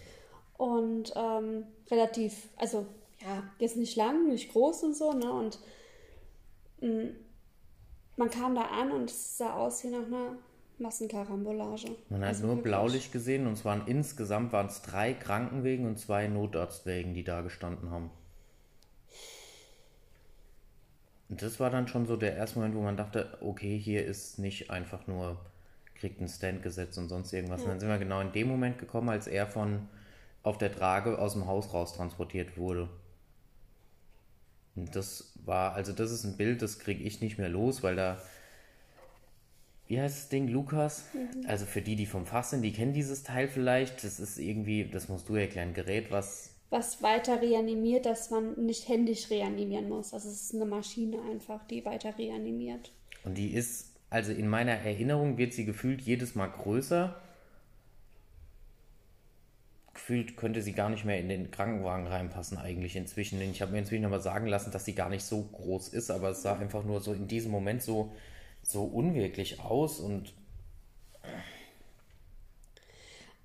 und 0.57 1.13
ähm, 1.15 1.65
relativ, 1.91 2.47
also 2.55 2.85
ja, 3.21 3.43
jetzt 3.59 3.75
nicht 3.75 3.97
lang, 3.97 4.27
nicht 4.27 4.51
groß 4.51 4.83
und 4.83 4.95
so, 4.95 5.11
ne? 5.11 5.31
Und 5.31 5.59
mh, 6.79 6.87
mm, 6.87 7.15
man 8.17 8.29
kam 8.29 8.55
da 8.55 8.63
an 8.63 8.91
und 8.91 9.09
es 9.09 9.37
sah 9.37 9.53
aus 9.53 9.83
wie 9.83 9.89
nach 9.89 10.05
einer 10.05 10.37
Massenkarambolage. 10.77 11.95
Man 12.09 12.21
hat 12.21 12.29
Also 12.29 12.47
nur 12.47 12.57
wirklich. 12.57 12.71
Blaulicht 12.71 13.11
gesehen 13.11 13.47
und 13.47 13.53
es 13.53 13.65
waren 13.65 13.83
insgesamt 13.87 14.51
waren 14.53 14.67
es 14.67 14.81
drei 14.81 15.13
Krankenwegen 15.13 15.85
und 15.85 15.97
zwei 15.97 16.27
Notarztwegen, 16.27 17.13
die 17.13 17.23
da 17.23 17.41
gestanden 17.41 17.91
haben. 17.91 18.09
Und 21.29 21.41
das 21.41 21.59
war 21.59 21.69
dann 21.69 21.87
schon 21.87 22.05
so 22.05 22.17
der 22.17 22.35
erste 22.35 22.59
Moment, 22.59 22.75
wo 22.75 22.81
man 22.81 22.97
dachte, 22.97 23.37
okay, 23.41 23.77
hier 23.77 24.05
ist 24.05 24.37
nicht 24.37 24.69
einfach 24.69 25.07
nur, 25.07 25.37
kriegt 25.95 26.21
ein 26.21 26.27
Stand 26.27 26.61
gesetzt 26.61 26.97
und 26.97 27.09
sonst 27.09 27.33
irgendwas. 27.33 27.63
Und 27.63 27.69
dann 27.69 27.79
sind 27.79 27.89
wir 27.89 27.97
genau 27.97 28.21
in 28.21 28.31
dem 28.31 28.47
Moment 28.47 28.77
gekommen, 28.77 29.09
als 29.09 29.27
er 29.27 29.47
von 29.47 29.87
auf 30.43 30.57
der 30.59 30.71
Trage 30.71 31.17
aus 31.17 31.33
dem 31.33 31.47
Haus 31.47 31.73
raus 31.73 31.93
transportiert 31.93 32.57
wurde. 32.57 32.87
Und 34.75 34.95
das 34.95 35.33
war, 35.45 35.73
also 35.73 35.93
das 35.93 36.11
ist 36.11 36.23
ein 36.23 36.37
Bild, 36.37 36.61
das 36.61 36.79
kriege 36.79 37.03
ich 37.03 37.21
nicht 37.21 37.37
mehr 37.37 37.49
los, 37.49 37.83
weil 37.83 37.95
da 37.95 38.21
wie 39.87 40.01
heißt 40.01 40.17
das 40.17 40.29
Ding, 40.29 40.47
Lukas? 40.47 41.05
Also 41.47 41.65
für 41.65 41.81
die, 41.81 41.95
die 41.95 42.07
vom 42.07 42.25
Fach 42.25 42.43
sind, 42.43 42.63
die 42.63 42.73
kennen 42.73 42.93
dieses 42.93 43.23
Teil 43.23 43.47
vielleicht. 43.47 44.03
Das 44.03 44.19
ist 44.19 44.39
irgendwie, 44.39 44.85
das 44.85 45.09
musst 45.09 45.29
du 45.29 45.35
erklären, 45.35 45.73
Gerät, 45.73 46.11
was. 46.11 46.55
Was 46.71 47.03
weiter 47.03 47.41
reanimiert, 47.41 48.07
dass 48.07 48.31
man 48.31 48.65
nicht 48.65 48.89
händisch 48.89 49.29
reanimieren 49.29 49.87
muss. 49.87 50.13
Also 50.13 50.29
es 50.29 50.41
ist 50.41 50.55
eine 50.55 50.65
Maschine 50.65 51.21
einfach, 51.31 51.65
die 51.67 51.85
weiter 51.85 52.17
reanimiert. 52.17 52.91
Und 53.23 53.37
die 53.37 53.53
ist, 53.53 53.93
also 54.09 54.31
in 54.31 54.47
meiner 54.47 54.73
Erinnerung 54.73 55.37
wird 55.37 55.53
sie 55.53 55.65
gefühlt 55.65 56.01
jedes 56.01 56.33
Mal 56.33 56.47
größer. 56.47 57.21
Gefühlt 59.95 60.37
könnte 60.37 60.61
sie 60.61 60.73
gar 60.73 60.89
nicht 60.89 61.05
mehr 61.05 61.19
in 61.19 61.29
den 61.29 61.49
Krankenwagen 61.49 62.05
reinpassen, 62.05 62.59
eigentlich 62.59 62.95
inzwischen. 62.95 63.41
Ich 63.41 63.61
habe 63.61 63.71
mir 63.71 63.79
inzwischen 63.79 64.05
aber 64.05 64.19
sagen 64.19 64.45
lassen, 64.45 64.71
dass 64.71 64.85
sie 64.85 64.93
gar 64.93 65.09
nicht 65.09 65.23
so 65.23 65.41
groß 65.41 65.87
ist, 65.89 66.11
aber 66.11 66.29
es 66.29 66.43
sah 66.43 66.57
einfach 66.57 66.83
nur 66.83 67.01
so 67.01 67.13
in 67.13 67.27
diesem 67.27 67.51
Moment 67.51 67.81
so, 67.81 68.13
so 68.61 68.83
unwirklich 68.83 69.61
aus 69.61 69.99
und 69.99 70.33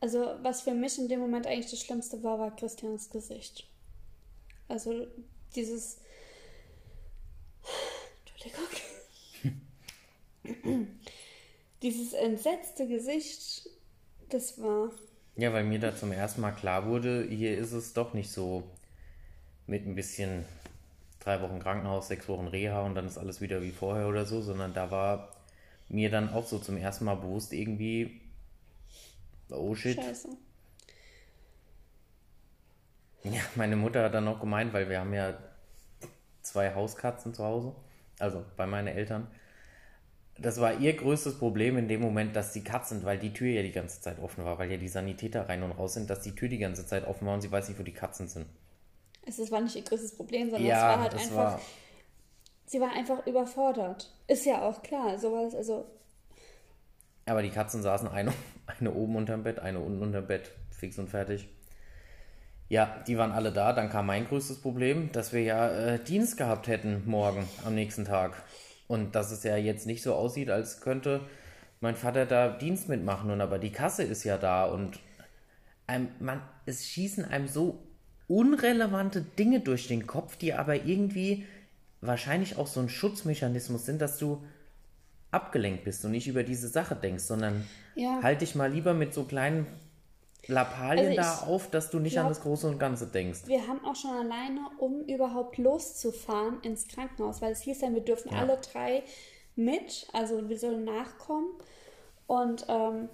Also 0.00 0.35
was 0.42 0.62
für 0.62 0.73
mich 0.73 0.99
in 0.99 1.09
dem 1.09 1.21
Moment 1.21 1.47
eigentlich 1.47 1.71
das 1.71 1.80
Schlimmste 1.80 2.23
war, 2.23 2.38
war 2.38 2.57
Christians 2.57 3.11
Gesicht. 3.11 3.66
Also 4.69 5.07
dieses... 5.54 5.99
Entschuldigung. 8.25 8.66
dieses 11.83 12.14
entsetzte 12.14 12.88
Gesicht, 12.88 13.69
das 14.30 14.61
war... 14.61 14.90
Ja, 15.40 15.54
weil 15.54 15.64
mir 15.64 15.80
da 15.80 15.97
zum 15.97 16.12
ersten 16.12 16.42
Mal 16.42 16.50
klar 16.50 16.85
wurde, 16.85 17.26
hier 17.26 17.56
ist 17.56 17.73
es 17.73 17.94
doch 17.94 18.12
nicht 18.12 18.30
so 18.30 18.62
mit 19.66 19.87
ein 19.87 19.94
bisschen 19.94 20.44
drei 21.18 21.40
Wochen 21.40 21.61
Krankenhaus, 21.61 22.09
sechs 22.09 22.28
Wochen 22.28 22.47
Reha 22.47 22.82
und 22.82 22.94
dann 22.94 23.06
ist 23.06 23.16
alles 23.16 23.40
wieder 23.40 23.62
wie 23.62 23.70
vorher 23.70 24.06
oder 24.06 24.26
so, 24.26 24.42
sondern 24.42 24.75
da 24.75 24.90
war 24.90 25.35
mir 25.88 26.11
dann 26.11 26.30
auch 26.35 26.47
so 26.47 26.59
zum 26.59 26.76
ersten 26.76 27.06
Mal 27.06 27.14
bewusst 27.14 27.54
irgendwie, 27.54 28.20
oh 29.49 29.75
shit. 29.75 29.97
Scheiße. 29.97 30.28
Ja, 33.25 33.40
meine 33.54 33.76
Mutter 33.76 34.04
hat 34.04 34.12
dann 34.12 34.25
noch 34.25 34.40
gemeint, 34.40 34.75
weil 34.75 34.90
wir 34.90 35.00
haben 35.00 35.14
ja 35.14 35.38
zwei 36.42 36.75
Hauskatzen 36.75 37.32
zu 37.32 37.42
Hause, 37.42 37.75
also 38.18 38.44
bei 38.59 38.66
meinen 38.66 38.88
Eltern. 38.88 39.26
Das 40.40 40.59
war 40.61 40.78
ihr 40.80 40.94
größtes 40.94 41.38
Problem 41.38 41.76
in 41.76 41.87
dem 41.88 42.00
Moment, 42.00 42.35
dass 42.35 42.52
die 42.52 42.64
Katzen, 42.64 43.04
weil 43.04 43.18
die 43.18 43.32
Tür 43.32 43.49
ja 43.49 43.62
die 43.62 43.73
ganze 43.73 44.00
Zeit 44.00 44.18
offen 44.20 44.44
war, 44.44 44.59
weil 44.59 44.70
ja 44.70 44.78
die 44.78 44.88
Sanitäter 44.88 45.49
rein 45.49 45.62
und 45.62 45.73
raus 45.73 45.94
sind, 45.94 46.09
dass 46.09 46.23
die 46.23 46.35
Tür 46.35 46.49
die 46.49 46.59
ganze 46.59 46.87
Zeit 46.87 47.06
offen 47.06 47.26
war 47.26 47.35
und 47.35 47.42
sie 47.42 47.50
weiß 47.52 47.68
nicht, 47.68 47.78
wo 47.78 47.82
die 47.82 47.92
Katzen 47.92 48.26
sind. 48.28 48.47
Es 49.26 49.38
war 49.50 49.61
nicht 49.61 49.76
ihr 49.76 49.82
größtes 49.82 50.16
Problem, 50.16 50.49
sondern 50.50 50.66
Ja, 50.68 50.76
es 50.92 50.97
war 50.97 51.02
halt 51.02 51.14
einfach... 51.14 51.37
war- 51.37 51.61
Sie 52.66 52.80
war 52.80 52.92
einfach 52.92 53.26
überfordert. 53.26 54.12
Ist 54.28 54.47
ja 54.47 54.62
auch 54.62 54.80
klar. 54.82 55.18
Sowas, 55.18 55.56
also 55.56 55.87
Aber 57.26 57.42
die 57.42 57.50
Katzen 57.50 57.82
saßen 57.82 58.06
eine, 58.09 58.32
eine 58.78 58.92
oben 58.94 59.16
unterm 59.16 59.42
Bett, 59.42 59.59
eine 59.59 59.80
unten 59.80 60.00
unterm 60.02 60.26
Bett, 60.28 60.52
fix 60.70 60.97
und 60.99 61.11
fertig. 61.11 61.49
Ja, 62.68 63.02
die 63.09 63.18
waren 63.18 63.32
alle 63.32 63.52
da. 63.52 63.73
Dann 63.73 63.90
kam 63.90 64.06
mein 64.06 64.26
größtes 64.28 64.61
Problem, 64.62 65.11
dass 65.11 65.32
wir 65.32 65.42
ja 65.42 65.68
äh, 65.68 65.99
Dienst 66.04 66.37
gehabt 66.37 66.68
hätten 66.68 67.02
morgen 67.06 67.49
am 67.64 67.75
nächsten 67.75 68.04
Tag. 68.04 68.40
Und 68.90 69.14
dass 69.14 69.30
es 69.30 69.44
ja 69.44 69.56
jetzt 69.56 69.87
nicht 69.87 70.02
so 70.02 70.14
aussieht, 70.14 70.50
als 70.50 70.80
könnte 70.80 71.20
mein 71.80 71.94
Vater 71.94 72.26
da 72.26 72.49
Dienst 72.49 72.88
mitmachen. 72.88 73.30
Und 73.30 73.40
aber 73.40 73.61
die 73.61 73.70
Kasse 73.70 74.02
ist 74.02 74.25
ja 74.25 74.37
da 74.37 74.64
und 74.64 74.99
einem, 75.87 76.09
man, 76.18 76.42
es 76.66 76.88
schießen 76.88 77.25
einem 77.25 77.47
so 77.47 77.85
unrelevante 78.26 79.23
Dinge 79.23 79.61
durch 79.61 79.87
den 79.87 80.09
Kopf, 80.09 80.37
die 80.37 80.54
aber 80.54 80.75
irgendwie 80.75 81.47
wahrscheinlich 82.00 82.59
auch 82.59 82.66
so 82.66 82.80
ein 82.80 82.88
Schutzmechanismus 82.88 83.87
sind, 83.87 84.02
dass 84.02 84.18
du 84.18 84.42
abgelenkt 85.30 85.85
bist 85.85 86.04
und 86.04 86.11
nicht 86.11 86.26
über 86.26 86.42
diese 86.42 86.66
Sache 86.66 86.97
denkst, 86.97 87.23
sondern 87.23 87.64
Ja. 87.94 88.18
halt 88.25 88.40
dich 88.40 88.56
mal 88.56 88.73
lieber 88.73 88.92
mit 88.92 89.14
so 89.14 89.23
kleinen 89.23 89.68
Lappalien 90.49 91.18
Also 91.18 91.20
da 91.47 91.47
auf, 91.52 91.70
dass 91.70 91.90
du 91.90 91.99
nicht 91.99 92.18
an 92.18 92.25
glaub- 92.25 92.35
das 92.35 92.42
Große 92.42 92.66
und 92.68 92.78
Ganze 92.78 93.06
denkst. 93.06 93.40
wir 93.47 93.66
haben 93.66 93.85
auch 93.85 93.94
schon 93.97 94.11
alleine, 94.11 94.61
um 94.78 95.00
überhaupt 95.02 95.59
loszufahren 95.59 96.61
ins 96.62 96.88
Krankenhaus, 96.88 97.40
weil 97.42 97.52
es 97.52 97.61
hieß 97.62 97.80
ja, 97.82 97.92
wir 97.92 98.00
dürfen 98.00 98.32
alle 98.35 98.56
drei 98.59 99.02
mit, 99.56 100.06
also 100.12 100.49
wir 100.49 100.59
sollen 100.59 100.85
nachkommen. 100.85 101.49
Und 102.26 102.64
ähm, 102.68 103.09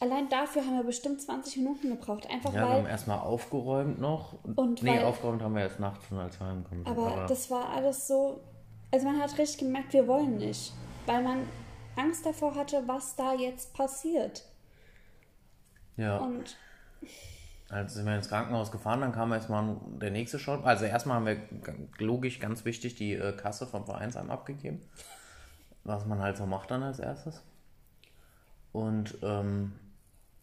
allein 0.00 0.28
dafür 0.28 0.64
haben 0.64 0.76
wir 0.76 0.84
bestimmt 0.84 1.20
20 1.22 1.56
Minuten 1.58 1.90
gebraucht. 1.90 2.28
Einfach 2.30 2.52
Ja, 2.52 2.60
wir 2.62 2.68
weil 2.68 2.76
haben 2.78 2.86
erstmal 2.86 3.18
aufgeräumt 3.20 4.00
noch. 4.00 4.34
Und 4.56 4.82
nee, 4.82 4.90
weil- 4.90 5.04
aufgeräumt 5.04 5.42
haben 5.42 5.54
wir 5.54 5.62
erst 5.62 5.80
nachts 5.80 6.04
schon, 6.06 6.18
als 6.18 6.38
wir 6.40 6.46
heimgekommen 6.46 6.84
sind. 6.84 6.98
Aber 6.98 7.26
das 7.26 7.50
war 7.50 7.68
alles 7.70 8.06
so. 8.08 8.40
Also 8.90 9.06
man 9.06 9.20
hat 9.20 9.38
richtig 9.38 9.58
gemerkt, 9.58 9.92
wir 9.92 10.06
wollen 10.08 10.38
nicht. 10.38 10.72
Weil 11.06 11.22
man 11.22 11.48
Angst 11.96 12.26
davor 12.26 12.54
hatte, 12.54 12.82
was 12.86 13.14
da 13.16 13.34
jetzt 13.34 13.72
passiert. 13.74 14.44
Ja. 16.00 16.18
Und 16.18 16.56
Also 17.68 17.96
sind 17.96 18.06
wir 18.06 18.16
ins 18.16 18.28
Krankenhaus 18.28 18.72
gefahren, 18.72 19.00
dann 19.00 19.12
kam 19.12 19.32
erstmal 19.32 19.76
der 20.00 20.10
nächste 20.10 20.38
Shot. 20.38 20.64
Also 20.64 20.86
erstmal 20.86 21.16
haben 21.16 21.26
wir 21.26 21.38
logisch 21.98 22.40
ganz 22.40 22.64
wichtig 22.64 22.96
die 22.96 23.14
äh, 23.14 23.32
Kasse 23.32 23.66
vom 23.66 23.86
Vereinsheim 23.86 24.30
abgegeben. 24.30 24.80
Was 25.84 26.04
man 26.04 26.18
halt 26.18 26.36
so 26.36 26.46
macht 26.46 26.70
dann 26.70 26.82
als 26.82 26.98
erstes. 26.98 27.42
Und 28.72 29.18
ähm, 29.22 29.72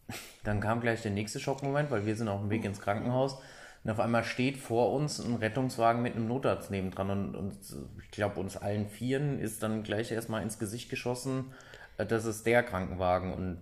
dann 0.44 0.60
kam 0.60 0.80
gleich 0.80 1.02
der 1.02 1.10
nächste 1.10 1.38
Schockmoment, 1.38 1.90
weil 1.90 2.06
wir 2.06 2.16
sind 2.16 2.28
auf 2.28 2.40
dem 2.40 2.50
Weg 2.50 2.64
ins 2.64 2.80
Krankenhaus. 2.80 3.38
Und 3.84 3.90
auf 3.90 4.00
einmal 4.00 4.24
steht 4.24 4.56
vor 4.56 4.92
uns 4.92 5.20
ein 5.20 5.36
Rettungswagen 5.36 6.02
mit 6.02 6.16
einem 6.16 6.28
Notarzt 6.28 6.70
nebendran. 6.70 7.10
Und, 7.10 7.34
und 7.36 7.56
ich 8.02 8.10
glaube, 8.10 8.40
uns 8.40 8.56
allen 8.56 8.88
Vieren 8.88 9.38
ist 9.38 9.62
dann 9.62 9.82
gleich 9.82 10.10
erstmal 10.10 10.42
ins 10.42 10.58
Gesicht 10.58 10.88
geschossen, 10.88 11.52
äh, 11.98 12.06
das 12.06 12.24
ist 12.24 12.46
der 12.46 12.62
Krankenwagen. 12.62 13.34
Und 13.34 13.58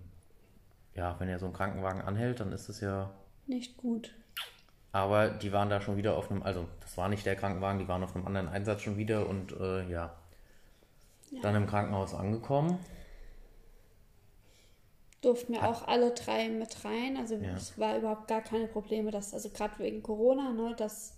ja, 0.97 1.15
wenn 1.19 1.29
er 1.29 1.39
so 1.39 1.45
einen 1.45 1.53
Krankenwagen 1.55 2.01
anhält, 2.01 2.39
dann 2.41 2.51
ist 2.51 2.67
es 2.67 2.81
ja 2.81 3.11
nicht 3.45 3.77
gut. 3.77 4.13
aber 4.91 5.29
die 5.29 5.53
waren 5.53 5.69
da 5.69 5.79
schon 5.79 5.95
wieder 5.95 6.17
auf 6.17 6.29
einem, 6.31 6.43
also 6.43 6.67
das 6.81 6.97
war 6.97 7.07
nicht 7.07 7.25
der 7.25 7.35
Krankenwagen, 7.37 7.79
die 7.79 7.87
waren 7.87 8.03
auf 8.03 8.15
einem 8.15 8.27
anderen 8.27 8.49
Einsatz 8.49 8.81
schon 8.81 8.97
wieder 8.97 9.27
und 9.29 9.51
äh, 9.59 9.87
ja. 9.89 10.13
Dann 11.41 11.55
im 11.55 11.67
Krankenhaus 11.67 12.13
angekommen. 12.13 12.79
Durften 15.21 15.53
wir 15.53 15.67
auch 15.67 15.87
alle 15.87 16.11
drei 16.11 16.47
mit 16.47 16.85
rein. 16.85 17.17
Also 17.17 17.35
Ja. 17.35 17.55
es 17.55 17.77
war 17.77 17.97
überhaupt 17.97 18.27
gar 18.27 18.41
keine 18.41 18.67
Probleme, 18.67 19.11
dass, 19.11 19.33
also 19.33 19.49
gerade 19.49 19.77
wegen 19.79 20.03
Corona, 20.03 20.53
ne, 20.53 20.73
dass 20.77 21.17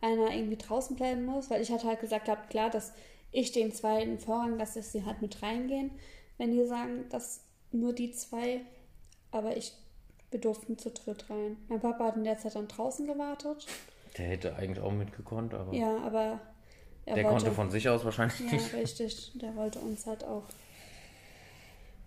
einer 0.00 0.30
irgendwie 0.32 0.58
draußen 0.58 0.96
bleiben 0.96 1.24
muss. 1.24 1.50
Weil 1.50 1.60
ich 1.62 1.72
hatte 1.72 1.86
halt 1.88 2.00
gesagt 2.00 2.26
gehabt, 2.26 2.50
klar, 2.50 2.70
dass 2.70 2.92
ich 3.32 3.50
den 3.52 3.72
zweiten 3.72 4.18
Vorrang, 4.18 4.58
dass 4.58 4.74
sie 4.74 5.04
halt 5.04 5.22
mit 5.22 5.42
reingehen, 5.42 5.90
wenn 6.36 6.52
die 6.52 6.64
sagen, 6.66 7.08
dass 7.08 7.42
nur 7.72 7.92
die 7.94 8.12
zwei, 8.12 8.60
aber 9.30 9.56
ich, 9.56 9.72
wir 10.30 10.40
durften 10.40 10.78
zu 10.78 10.90
dritt 10.90 11.28
rein. 11.30 11.56
Mein 11.68 11.80
Papa 11.80 12.06
hat 12.06 12.16
in 12.16 12.24
der 12.24 12.38
Zeit 12.38 12.54
dann 12.54 12.68
draußen 12.68 13.06
gewartet. 13.06 13.66
Der 14.16 14.26
hätte 14.26 14.56
eigentlich 14.56 14.80
auch 14.84 14.92
mitgekonnt, 14.92 15.54
aber 15.54 15.72
Ja, 15.74 15.98
aber 15.98 16.40
er 17.06 17.14
der 17.14 17.24
wollte, 17.24 17.28
konnte 17.44 17.52
von 17.52 17.70
sich 17.70 17.88
aus 17.88 18.04
wahrscheinlich 18.04 18.40
Ja, 18.40 18.52
nicht. 18.52 18.72
richtig. 18.74 19.32
Der 19.36 19.54
wollte 19.56 19.78
uns 19.78 20.06
halt 20.06 20.24
auch 20.24 20.44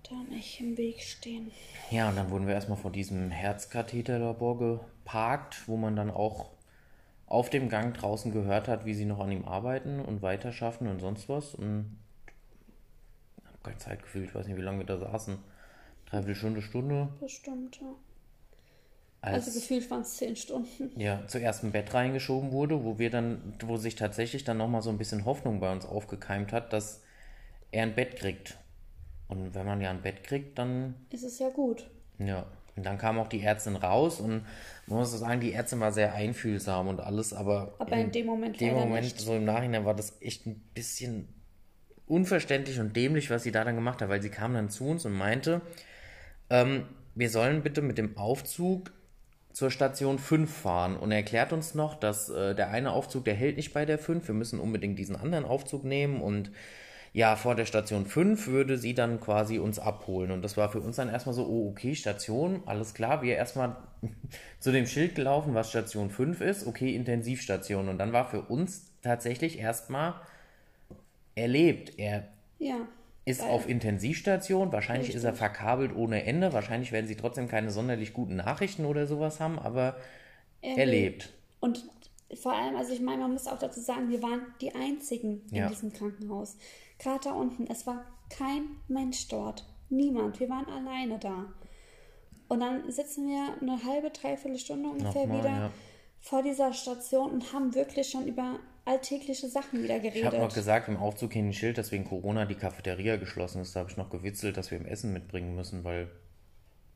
da 0.09 0.15
nicht 0.29 0.59
im 0.59 0.77
Weg 0.77 1.01
stehen. 1.01 1.51
Ja, 1.89 2.09
und 2.09 2.15
dann 2.15 2.29
wurden 2.29 2.47
wir 2.47 2.53
erstmal 2.53 2.77
vor 2.77 2.91
diesem 2.91 3.31
Herzkatheterlabor 3.31 4.57
geparkt, 4.57 5.67
wo 5.67 5.77
man 5.77 5.95
dann 5.95 6.09
auch 6.11 6.51
auf 7.27 7.49
dem 7.49 7.69
Gang 7.69 7.93
draußen 7.97 8.31
gehört 8.33 8.67
hat, 8.67 8.85
wie 8.85 8.93
sie 8.93 9.05
noch 9.05 9.19
an 9.19 9.31
ihm 9.31 9.45
arbeiten 9.47 10.01
und 10.01 10.21
weiterschaffen 10.21 10.87
und 10.87 10.99
sonst 10.99 11.29
was. 11.29 11.55
Und 11.55 11.97
ich 13.37 13.47
habe 13.47 13.57
keine 13.63 13.77
Zeit 13.77 14.01
gefühlt, 14.03 14.27
ich 14.27 14.35
weiß 14.35 14.47
nicht, 14.47 14.57
wie 14.57 14.61
lange 14.61 14.79
wir 14.79 14.85
da 14.85 14.97
saßen. 14.97 15.37
Dreiviertel 16.11 16.35
Stunde, 16.35 16.61
Stunde. 16.61 17.07
Bestimmt, 17.19 17.79
ja. 17.81 17.87
Als, 19.21 19.47
Also 19.47 19.59
gefühlt 19.59 19.89
waren 19.89 20.01
es 20.01 20.17
zehn 20.17 20.35
Stunden. 20.35 20.91
ja, 20.99 21.21
zuerst 21.27 21.63
ein 21.63 21.71
Bett 21.71 21.93
reingeschoben 21.93 22.51
wurde, 22.51 22.83
wo 22.83 22.99
wir 22.99 23.09
dann, 23.09 23.53
wo 23.65 23.77
sich 23.77 23.95
tatsächlich 23.95 24.43
dann 24.43 24.57
nochmal 24.57 24.81
so 24.81 24.89
ein 24.89 24.97
bisschen 24.97 25.25
Hoffnung 25.25 25.59
bei 25.59 25.71
uns 25.71 25.85
aufgekeimt 25.85 26.51
hat, 26.51 26.73
dass 26.73 27.01
er 27.71 27.83
ein 27.83 27.95
Bett 27.95 28.17
kriegt. 28.17 28.57
Und 29.29 29.55
wenn 29.55 29.65
man 29.65 29.79
ja 29.79 29.89
ein 29.91 30.01
Bett 30.01 30.23
kriegt, 30.23 30.57
dann, 30.59 30.95
Ist 31.11 31.23
es 31.23 31.39
ja 31.39 31.49
gut. 31.49 31.89
ja. 32.19 32.45
Und 32.77 32.85
dann 32.85 32.97
kam 32.97 33.19
auch 33.19 33.27
die 33.27 33.41
Ärztin 33.41 33.75
raus 33.75 34.21
und 34.21 34.45
man 34.87 34.99
muss 34.99 35.11
sagen, 35.11 35.41
die 35.41 35.51
Ärztin 35.51 35.81
war 35.81 35.91
sehr 35.91 36.13
einfühlsam 36.13 36.87
und 36.87 37.01
alles, 37.01 37.33
aber, 37.33 37.73
Aber 37.79 37.97
in 37.97 38.13
dem 38.13 38.25
Moment 38.25 38.61
dem 38.61 38.69
leider 38.69 38.79
Moment, 38.85 39.03
nicht. 39.03 39.19
so 39.19 39.35
im 39.35 39.43
Nachhinein, 39.43 39.83
war 39.83 39.93
das 39.93 40.21
echt 40.21 40.45
ein 40.47 40.55
bisschen 40.73 41.27
unverständlich 42.07 42.79
und 42.79 42.95
dämlich, 42.95 43.29
was 43.29 43.43
sie 43.43 43.51
da 43.51 43.65
dann 43.65 43.75
gemacht 43.75 44.01
hat, 44.01 44.07
weil 44.07 44.21
sie 44.21 44.29
kam 44.29 44.53
dann 44.53 44.69
zu 44.69 44.85
uns 44.85 45.05
und 45.05 45.11
meinte, 45.11 45.61
ähm, 46.51 46.83
wir 47.15 47.29
sollen 47.29 47.63
bitte 47.63 47.81
mit 47.81 47.97
dem 47.97 48.17
Aufzug 48.17 48.91
zur 49.53 49.71
Station 49.71 50.19
5 50.19 50.53
fahren 50.53 50.95
und 50.95 51.11
er 51.11 51.17
erklärt 51.17 51.53
uns 51.53 51.75
noch, 51.75 51.95
dass 51.95 52.29
äh, 52.29 52.53
der 52.53 52.69
eine 52.69 52.91
Aufzug, 52.91 53.25
der 53.25 53.33
hält 53.33 53.57
nicht 53.57 53.73
bei 53.73 53.85
der 53.85 53.97
5, 53.97 54.27
wir 54.27 54.35
müssen 54.35 54.59
unbedingt 54.59 54.99
diesen 54.99 55.15
anderen 55.15 55.45
Aufzug 55.45 55.83
nehmen 55.83 56.21
und 56.21 56.51
ja, 57.13 57.35
vor 57.35 57.55
der 57.55 57.65
Station 57.65 58.05
5 58.05 58.47
würde 58.47 58.77
sie 58.77 58.93
dann 58.93 59.19
quasi 59.19 59.59
uns 59.59 59.79
abholen. 59.79 60.31
Und 60.31 60.43
das 60.43 60.55
war 60.55 60.69
für 60.69 60.79
uns 60.79 60.95
dann 60.95 61.09
erstmal 61.09 61.35
so, 61.35 61.45
oh, 61.45 61.69
okay, 61.69 61.93
Station, 61.93 62.63
alles 62.65 62.93
klar. 62.93 63.21
Wir 63.21 63.35
erstmal 63.35 63.75
zu 64.59 64.71
dem 64.71 64.87
Schild 64.87 65.15
gelaufen, 65.15 65.53
was 65.53 65.69
Station 65.69 66.09
5 66.09 66.39
ist, 66.39 66.65
okay, 66.65 66.95
Intensivstation. 66.95 67.89
Und 67.89 67.97
dann 67.97 68.13
war 68.13 68.29
für 68.29 68.43
uns 68.43 68.93
tatsächlich 69.01 69.59
erstmal 69.59 70.13
erlebt. 71.35 71.99
Er 71.99 72.29
Ja. 72.59 72.87
Ist 73.25 73.41
Geil. 73.41 73.49
auf 73.51 73.69
Intensivstation, 73.69 74.71
wahrscheinlich 74.71 75.09
ist 75.13 75.23
er 75.23 75.31
Richtig. 75.33 75.47
verkabelt 75.47 75.95
ohne 75.95 76.23
Ende, 76.25 76.53
wahrscheinlich 76.53 76.91
werden 76.91 77.07
sie 77.07 77.15
trotzdem 77.15 77.47
keine 77.47 77.69
sonderlich 77.69 78.13
guten 78.13 78.35
Nachrichten 78.37 78.85
oder 78.85 79.05
sowas 79.05 79.39
haben, 79.39 79.59
aber 79.59 79.95
Er 80.61 80.77
er 80.77 80.85
lebt. 80.87 81.31
Und 81.59 81.85
vor 82.41 82.53
allem, 82.53 82.75
also 82.75 82.93
ich 82.93 83.01
meine, 83.01 83.21
man 83.21 83.33
muss 83.33 83.47
auch 83.47 83.59
dazu 83.59 83.79
sagen, 83.79 84.09
wir 84.09 84.21
waren 84.23 84.41
die 84.61 84.73
Einzigen 84.73 85.41
in 85.51 85.57
Ja. 85.57 85.67
diesem 85.69 85.91
Krankenhaus. 85.93 86.57
Gerade 86.97 87.19
da 87.25 87.31
unten, 87.33 87.67
es 87.67 87.85
war 87.85 88.05
kein 88.29 88.63
Mensch 88.87 89.27
dort. 89.27 89.65
Niemand. 89.89 90.39
Wir 90.39 90.49
waren 90.49 90.65
alleine 90.67 91.19
da. 91.19 91.45
Und 92.47 92.61
dann 92.61 92.89
sitzen 92.91 93.27
wir 93.27 93.55
eine 93.61 93.83
halbe, 93.83 94.09
dreiviertel 94.09 94.57
Stunde 94.57 94.89
ungefähr 94.89 95.27
Nochmal, 95.27 95.39
wieder 95.39 95.49
ja. 95.49 95.71
vor 96.21 96.41
dieser 96.41 96.73
Station 96.73 97.31
und 97.31 97.53
haben 97.53 97.73
wirklich 97.75 98.09
schon 98.09 98.25
über 98.27 98.59
alltägliche 98.85 99.47
Sachen 99.49 99.83
wieder 99.83 99.97
Ich 99.97 100.03
habe 100.25 100.37
geredet. 100.37 100.39
noch 100.39 100.53
gesagt, 100.53 100.87
im 100.87 100.97
Aufzug 100.97 101.33
hing 101.33 101.49
ein 101.49 101.53
Schild, 101.53 101.77
dass 101.77 101.91
wegen 101.91 102.05
Corona 102.05 102.45
die 102.45 102.55
Cafeteria 102.55 103.17
geschlossen 103.17 103.61
ist. 103.61 103.75
Da 103.75 103.81
habe 103.81 103.89
ich 103.91 103.97
noch 103.97 104.09
gewitzelt, 104.09 104.57
dass 104.57 104.71
wir 104.71 104.77
im 104.79 104.85
Essen 104.85 105.13
mitbringen 105.13 105.55
müssen, 105.55 105.83
weil 105.83 106.09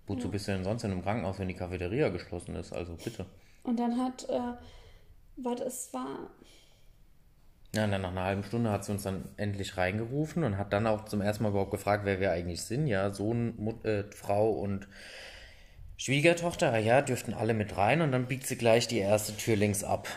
wozu 0.07 0.29
bist 0.31 0.47
du 0.47 0.51
denn 0.53 0.63
sonst 0.63 0.83
in 0.83 0.91
einem 0.91 1.03
Krankenhaus, 1.03 1.39
wenn 1.39 1.47
die 1.47 1.53
Cafeteria 1.53 2.09
geschlossen 2.09 2.55
ist? 2.55 2.73
Also 2.73 2.95
bitte. 3.03 3.25
Und 3.63 3.79
dann 3.79 3.97
hat, 4.03 4.27
äh, 4.29 4.53
warte, 5.37 5.63
es 5.63 5.93
war, 5.93 6.29
Ja, 7.75 7.85
und 7.85 7.91
dann 7.91 8.01
nach 8.01 8.11
einer 8.11 8.23
halben 8.23 8.43
Stunde 8.43 8.71
hat 8.71 8.85
sie 8.85 8.91
uns 8.91 9.03
dann 9.03 9.29
endlich 9.37 9.77
reingerufen 9.77 10.43
und 10.43 10.57
hat 10.57 10.71
dann 10.73 10.87
auch 10.87 11.05
zum 11.05 11.21
ersten 11.21 11.43
Mal 11.43 11.49
überhaupt 11.49 11.71
gefragt, 11.71 12.05
wer 12.05 12.19
wir 12.19 12.31
eigentlich 12.31 12.61
sind. 12.61 12.87
Ja, 12.87 13.11
Sohn, 13.11 13.53
Mut, 13.57 13.83
äh, 13.85 14.05
Frau 14.11 14.51
und 14.51 14.87
Schwiegertochter. 15.97 16.77
Ja, 16.77 17.01
dürften 17.01 17.33
alle 17.33 17.53
mit 17.53 17.75
rein 17.77 18.01
und 18.01 18.11
dann 18.11 18.27
biegt 18.27 18.45
sie 18.47 18.57
gleich 18.57 18.87
die 18.87 18.99
erste 18.99 19.35
Tür 19.35 19.55
links 19.55 19.83
ab. 19.83 20.07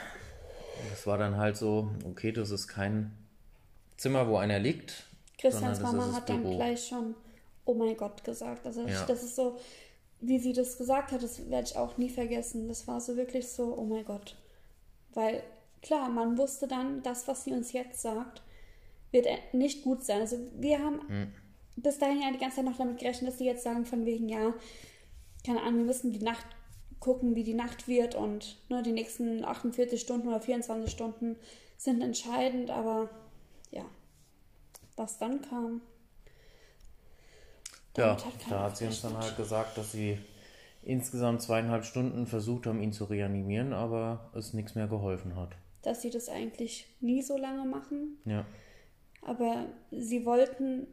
Das 0.91 1.07
war 1.07 1.19
dann 1.19 1.37
halt 1.37 1.57
so, 1.57 1.91
okay, 2.05 2.33
das 2.33 2.51
ist 2.51 2.69
kein 2.69 3.13
Zimmer, 3.97 4.29
wo 4.29 4.37
einer 4.37 4.59
liegt. 4.59 5.07
Christians 5.39 5.81
Mama 5.81 6.13
hat 6.13 6.29
dann 6.29 6.43
Büro. 6.43 6.57
gleich 6.57 6.87
schon, 6.89 7.15
oh 7.65 7.75
mein 7.75 7.97
Gott, 7.97 8.25
gesagt. 8.25 8.67
Also 8.67 8.85
ich, 8.85 8.93
Ja. 8.93 9.05
das 9.07 9.23
ist 9.23 9.37
so, 9.37 9.59
wie 10.21 10.39
sie 10.39 10.53
das 10.53 10.77
gesagt 10.79 11.13
hat, 11.13 11.23
das 11.23 11.49
werde 11.51 11.69
ich 11.69 11.77
auch 11.77 11.97
nie 11.97 12.11
vergessen. 12.11 12.69
Das 12.69 12.87
war 12.89 13.01
so 13.01 13.17
wirklich 13.17 13.49
so, 13.49 13.77
oh 13.77 13.85
mein 13.85 14.05
Gott. 14.05 14.37
Weil, 15.15 15.43
klar, 15.83 16.09
man 16.09 16.37
wusste 16.39 16.67
dann, 16.67 17.03
das, 17.03 17.29
was 17.29 17.45
sie 17.45 17.53
uns 17.53 17.73
jetzt 17.73 18.03
sagt, 18.03 18.43
wird 19.13 19.27
äh, 19.27 19.39
nicht 19.53 19.85
gut 19.85 20.05
sein. 20.05 20.21
Also 20.21 20.39
wir 20.59 20.79
haben 20.81 21.01
Hm. 21.09 21.33
bis 21.77 21.99
dahin 21.99 22.21
ja 22.21 22.33
die 22.33 22.39
ganze 22.39 22.57
Zeit 22.57 22.65
noch 22.65 22.77
damit 22.79 22.99
gerechnet, 22.99 23.31
dass 23.31 23.39
sie 23.39 23.47
jetzt 23.47 23.63
sagen 23.63 23.87
von 23.87 24.05
wegen, 24.05 24.29
ja, 24.29 24.53
keine 25.47 25.61
Ahnung, 25.63 25.79
wir 25.81 25.87
müssen 25.87 26.13
die 26.13 26.19
Nacht 26.25 26.47
gucken, 27.01 27.35
wie 27.35 27.45
die 27.45 27.55
Nacht 27.55 27.89
wird 27.89 28.15
und 28.15 28.57
ne, 28.69 28.83
die 28.83 28.93
nächsten 28.93 29.45
48 29.45 30.01
Stunden 30.01 30.29
oder 30.29 30.41
24 30.41 30.91
Stunden 30.91 31.37
sind 31.77 32.03
entscheidend, 32.03 32.71
aber 32.71 33.09
ja, 33.71 33.85
was 34.97 35.19
dann 35.19 35.41
kam. 35.43 35.81
Ja, 37.97 38.13
hat 38.13 38.23
da 38.49 38.63
hat 38.65 38.77
sie 38.77 38.87
uns 38.87 39.03
dann 39.03 39.17
halt 39.17 39.37
gesagt, 39.37 39.77
dass 39.77 39.93
sie 39.93 40.19
insgesamt 40.83 41.43
zweieinhalb 41.43 41.85
Stunden 41.85 42.27
versucht 42.27 42.67
haben, 42.67 42.81
ihn 42.81 42.93
zu 42.93 43.05
reanimieren, 43.05 43.73
aber 43.73 44.31
es 44.35 44.53
nichts 44.53 44.75
mehr 44.75 44.87
geholfen 44.87 45.35
hat. 45.35 45.51
Dass 45.83 46.03
sie 46.03 46.11
das 46.11 46.29
eigentlich 46.29 46.87
nie 47.01 47.23
so 47.23 47.37
lange 47.37 47.65
machen, 47.65 48.19
Ja, 48.25 48.45
aber 49.23 49.67
sie 49.91 50.25
wollten 50.25 50.87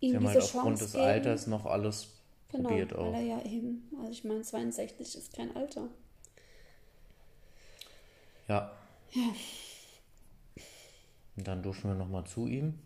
sie 0.00 0.08
ihm 0.08 0.16
haben 0.16 0.20
diese 0.22 0.34
halt 0.34 0.42
aufgrund 0.44 0.64
Chance 0.64 0.84
des 0.84 0.92
geben. 0.92 1.04
Alters 1.04 1.46
noch 1.46 1.66
alles 1.66 2.21
genau, 2.52 2.68
probiert 2.68 2.94
auch. 2.94 3.12
weil 3.12 3.14
er 3.14 3.38
ja 3.38 3.42
eben, 3.44 3.90
also 3.98 4.10
ich 4.12 4.24
meine, 4.24 4.42
62 4.42 5.16
ist 5.16 5.34
kein 5.34 5.54
Alter. 5.56 5.88
Ja. 8.48 8.72
Ja. 9.12 9.34
Und 11.36 11.48
dann 11.48 11.62
durften 11.62 11.88
wir 11.88 11.94
nochmal 11.94 12.24
zu 12.24 12.46
ihm. 12.46 12.78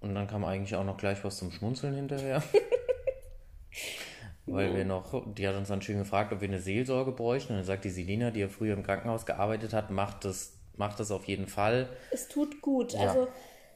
Und 0.00 0.14
dann 0.14 0.26
kam 0.26 0.44
eigentlich 0.44 0.74
auch 0.76 0.84
noch 0.84 0.96
gleich 0.96 1.22
was 1.24 1.38
zum 1.38 1.50
Schmunzeln 1.50 1.94
hinterher. 1.94 2.42
Weil 4.46 4.74
wir 4.74 4.84
noch, 4.84 5.32
die 5.34 5.46
hat 5.46 5.54
uns 5.54 5.68
dann 5.68 5.80
schön 5.82 5.98
gefragt, 5.98 6.32
ob 6.32 6.40
wir 6.40 6.48
eine 6.48 6.58
Seelsorge 6.60 7.12
bräuchten. 7.12 7.52
Und 7.52 7.58
dann 7.58 7.66
sagt 7.66 7.84
die 7.84 7.90
Selina, 7.90 8.30
die 8.30 8.40
ja 8.40 8.48
früher 8.48 8.74
im 8.74 8.82
Krankenhaus 8.82 9.24
gearbeitet 9.26 9.72
hat, 9.72 9.90
macht 9.90 10.24
das, 10.24 10.54
macht 10.76 10.98
das 10.98 11.10
auf 11.10 11.24
jeden 11.26 11.46
Fall. 11.46 11.88
Es 12.10 12.26
tut 12.28 12.60
gut. 12.60 12.92
Ja. 12.94 13.00
Also 13.00 13.28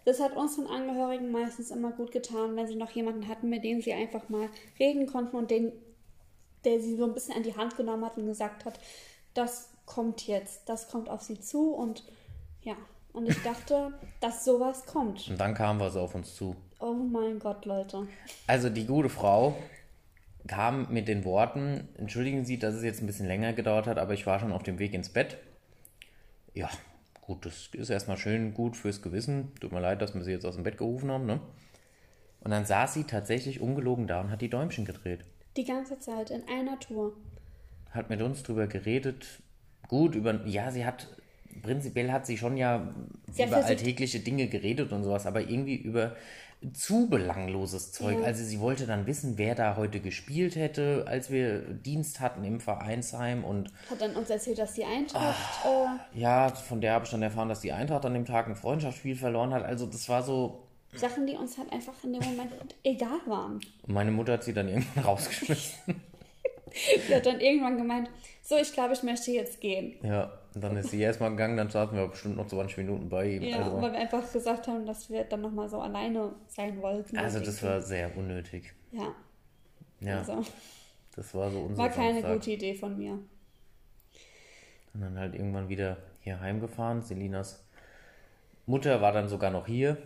das 0.04 0.20
hat 0.20 0.36
unseren 0.36 0.66
Angehörigen 0.66 1.32
meistens 1.32 1.70
immer 1.70 1.92
gut 1.92 2.12
getan, 2.12 2.56
wenn 2.56 2.66
sie 2.66 2.76
noch 2.76 2.90
jemanden 2.90 3.28
hatten, 3.28 3.48
mit 3.48 3.64
dem 3.64 3.80
sie 3.80 3.92
einfach 3.92 4.28
mal 4.28 4.48
reden 4.78 5.06
konnten 5.06 5.36
und 5.36 5.50
den, 5.50 5.72
der 6.64 6.80
sie 6.80 6.96
so 6.96 7.04
ein 7.04 7.14
bisschen 7.14 7.34
an 7.34 7.42
die 7.42 7.56
Hand 7.56 7.76
genommen 7.76 8.04
hat 8.04 8.16
und 8.16 8.26
gesagt 8.26 8.64
hat, 8.64 8.78
das 9.32 9.70
kommt 9.86 10.26
jetzt, 10.26 10.68
das 10.68 10.88
kommt 10.88 11.08
auf 11.08 11.22
sie 11.22 11.40
zu 11.40 11.72
und 11.72 12.04
ja. 12.62 12.76
Und 13.12 13.28
ich 13.28 13.40
dachte, 13.42 13.92
dass 14.20 14.44
sowas 14.44 14.86
kommt. 14.86 15.28
Und 15.28 15.38
dann 15.38 15.54
kam 15.54 15.78
was 15.80 15.96
auf 15.96 16.14
uns 16.14 16.34
zu. 16.34 16.56
Oh 16.80 16.92
mein 16.92 17.38
Gott, 17.38 17.64
Leute. 17.64 18.08
Also 18.46 18.68
die 18.68 18.86
gute 18.86 19.08
Frau 19.08 19.56
kam 20.46 20.92
mit 20.92 21.08
den 21.08 21.24
Worten, 21.24 21.88
entschuldigen 21.96 22.44
Sie, 22.44 22.58
dass 22.58 22.74
es 22.74 22.82
jetzt 22.82 23.00
ein 23.00 23.06
bisschen 23.06 23.26
länger 23.26 23.54
gedauert 23.54 23.86
hat, 23.86 23.98
aber 23.98 24.12
ich 24.12 24.26
war 24.26 24.40
schon 24.40 24.52
auf 24.52 24.62
dem 24.62 24.78
Weg 24.78 24.92
ins 24.92 25.08
Bett. 25.08 25.38
Ja, 26.52 26.68
gut, 27.26 27.46
das 27.46 27.70
ist 27.72 27.90
erstmal 27.90 28.16
schön 28.16 28.54
gut 28.54 28.76
fürs 28.76 29.02
Gewissen. 29.02 29.52
Tut 29.60 29.72
mir 29.72 29.80
leid, 29.80 30.02
dass 30.02 30.14
wir 30.14 30.22
sie 30.22 30.32
jetzt 30.32 30.44
aus 30.44 30.54
dem 30.54 30.64
Bett 30.64 30.78
gerufen 30.78 31.10
haben, 31.10 31.26
ne? 31.26 31.40
Und 32.40 32.50
dann 32.50 32.66
saß 32.66 32.92
sie 32.94 33.04
tatsächlich 33.04 33.60
ungelogen 33.60 34.06
da 34.06 34.20
und 34.20 34.30
hat 34.30 34.42
die 34.42 34.50
Däumchen 34.50 34.84
gedreht. 34.84 35.20
Die 35.56 35.64
ganze 35.64 35.98
Zeit 35.98 36.30
in 36.30 36.42
einer 36.46 36.78
Tour. 36.78 37.14
Hat 37.90 38.10
mit 38.10 38.20
uns 38.20 38.42
drüber 38.42 38.66
geredet. 38.66 39.42
Gut, 39.88 40.14
über, 40.14 40.44
ja, 40.46 40.70
sie 40.70 40.84
hat, 40.84 41.08
prinzipiell 41.62 42.12
hat 42.12 42.26
sie 42.26 42.36
schon 42.36 42.58
ja 42.58 42.94
Sie 43.32 43.44
über 43.44 43.64
alltägliche 43.64 44.20
Dinge 44.20 44.48
geredet 44.48 44.92
und 44.92 45.04
sowas, 45.04 45.26
aber 45.26 45.40
irgendwie 45.40 45.76
über 45.76 46.16
zu 46.72 47.08
belangloses 47.08 47.92
Zeug. 47.92 48.18
Ja. 48.20 48.24
Also 48.24 48.44
sie 48.44 48.60
wollte 48.60 48.86
dann 48.86 49.06
wissen, 49.06 49.36
wer 49.36 49.54
da 49.54 49.76
heute 49.76 50.00
gespielt 50.00 50.56
hätte, 50.56 51.04
als 51.06 51.30
wir 51.30 51.60
Dienst 51.60 52.20
hatten 52.20 52.44
im 52.44 52.60
Vereinsheim 52.60 53.44
und 53.44 53.70
Hat 53.90 54.00
dann 54.00 54.16
uns 54.16 54.30
erzählt, 54.30 54.58
dass 54.58 54.74
die 54.74 54.84
Eintracht. 54.84 55.64
Ah. 55.64 55.98
Äh, 56.14 56.18
ja, 56.20 56.48
von 56.50 56.80
der 56.80 56.94
habe 56.94 57.04
ich 57.04 57.10
dann 57.10 57.22
erfahren, 57.22 57.48
dass 57.48 57.60
die 57.60 57.72
Eintracht 57.72 58.04
an 58.06 58.14
dem 58.14 58.24
Tag 58.24 58.46
ein 58.46 58.56
Freundschaftsspiel 58.56 59.16
verloren 59.16 59.52
hat. 59.52 59.64
Also 59.64 59.86
das 59.86 60.08
war 60.08 60.22
so, 60.22 60.64
Sachen, 60.94 61.26
die 61.26 61.34
uns 61.34 61.58
halt 61.58 61.72
einfach 61.72 61.92
in 62.04 62.12
dem 62.12 62.22
Moment 62.22 62.52
egal 62.84 63.20
waren. 63.26 63.60
und 63.82 63.92
meine 63.92 64.10
Mutter 64.10 64.34
hat 64.34 64.44
sie 64.44 64.54
dann 64.54 64.68
irgendwann 64.68 65.04
rausgeschmissen. 65.04 66.00
Die 67.08 67.14
hat 67.14 67.26
dann 67.26 67.40
irgendwann 67.40 67.76
gemeint, 67.76 68.10
so, 68.42 68.56
ich 68.56 68.72
glaube, 68.72 68.92
ich 68.94 69.02
möchte 69.02 69.30
jetzt 69.30 69.60
gehen. 69.60 69.94
ja, 70.02 70.32
und 70.54 70.62
dann 70.62 70.76
ist 70.76 70.90
sie 70.90 71.00
erstmal 71.00 71.30
gegangen, 71.30 71.56
dann 71.56 71.70
saßen 71.70 71.96
wir 71.96 72.06
bestimmt 72.08 72.36
noch 72.36 72.46
20 72.46 72.76
Minuten 72.78 73.08
bei 73.08 73.28
ihm. 73.30 73.42
Ja, 73.42 73.58
also, 73.58 73.80
weil 73.80 73.92
wir 73.92 73.98
einfach 73.98 74.32
gesagt 74.32 74.68
haben, 74.68 74.86
dass 74.86 75.10
wir 75.10 75.24
dann 75.24 75.40
nochmal 75.40 75.68
so 75.68 75.80
alleine 75.80 76.32
sein 76.48 76.80
wollten. 76.80 77.16
also 77.18 77.40
das 77.40 77.62
war 77.62 77.80
sehr 77.80 78.16
unnötig. 78.16 78.72
Ja, 78.92 79.14
Ja, 80.00 80.18
also 80.18 80.44
das 81.16 81.34
war 81.34 81.50
so 81.50 81.60
unser 81.60 81.82
war 81.82 81.88
keine 81.88 82.20
Samstag. 82.20 82.32
gute 82.34 82.50
Idee 82.52 82.74
von 82.74 82.96
mir. 82.98 83.18
Und 84.92 85.00
dann 85.00 85.18
halt 85.18 85.34
irgendwann 85.34 85.68
wieder 85.68 85.96
hier 86.20 86.38
heimgefahren. 86.40 87.02
Selinas 87.02 87.64
Mutter 88.66 89.00
war 89.00 89.12
dann 89.12 89.28
sogar 89.28 89.50
noch 89.50 89.66
hier. 89.66 89.96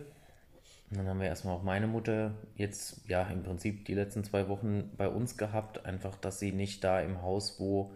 Und 0.91 0.97
dann 0.97 1.07
haben 1.07 1.19
wir 1.19 1.27
erstmal 1.27 1.55
auch 1.55 1.63
meine 1.63 1.87
Mutter 1.87 2.33
jetzt, 2.55 3.07
ja, 3.07 3.23
im 3.29 3.43
Prinzip 3.43 3.85
die 3.85 3.93
letzten 3.93 4.23
zwei 4.23 4.47
Wochen 4.49 4.91
bei 4.97 5.07
uns 5.07 5.37
gehabt. 5.37 5.85
Einfach, 5.85 6.17
dass 6.17 6.39
sie 6.39 6.51
nicht 6.51 6.83
da 6.83 6.99
im 7.01 7.21
Haus, 7.21 7.59
wo, 7.59 7.93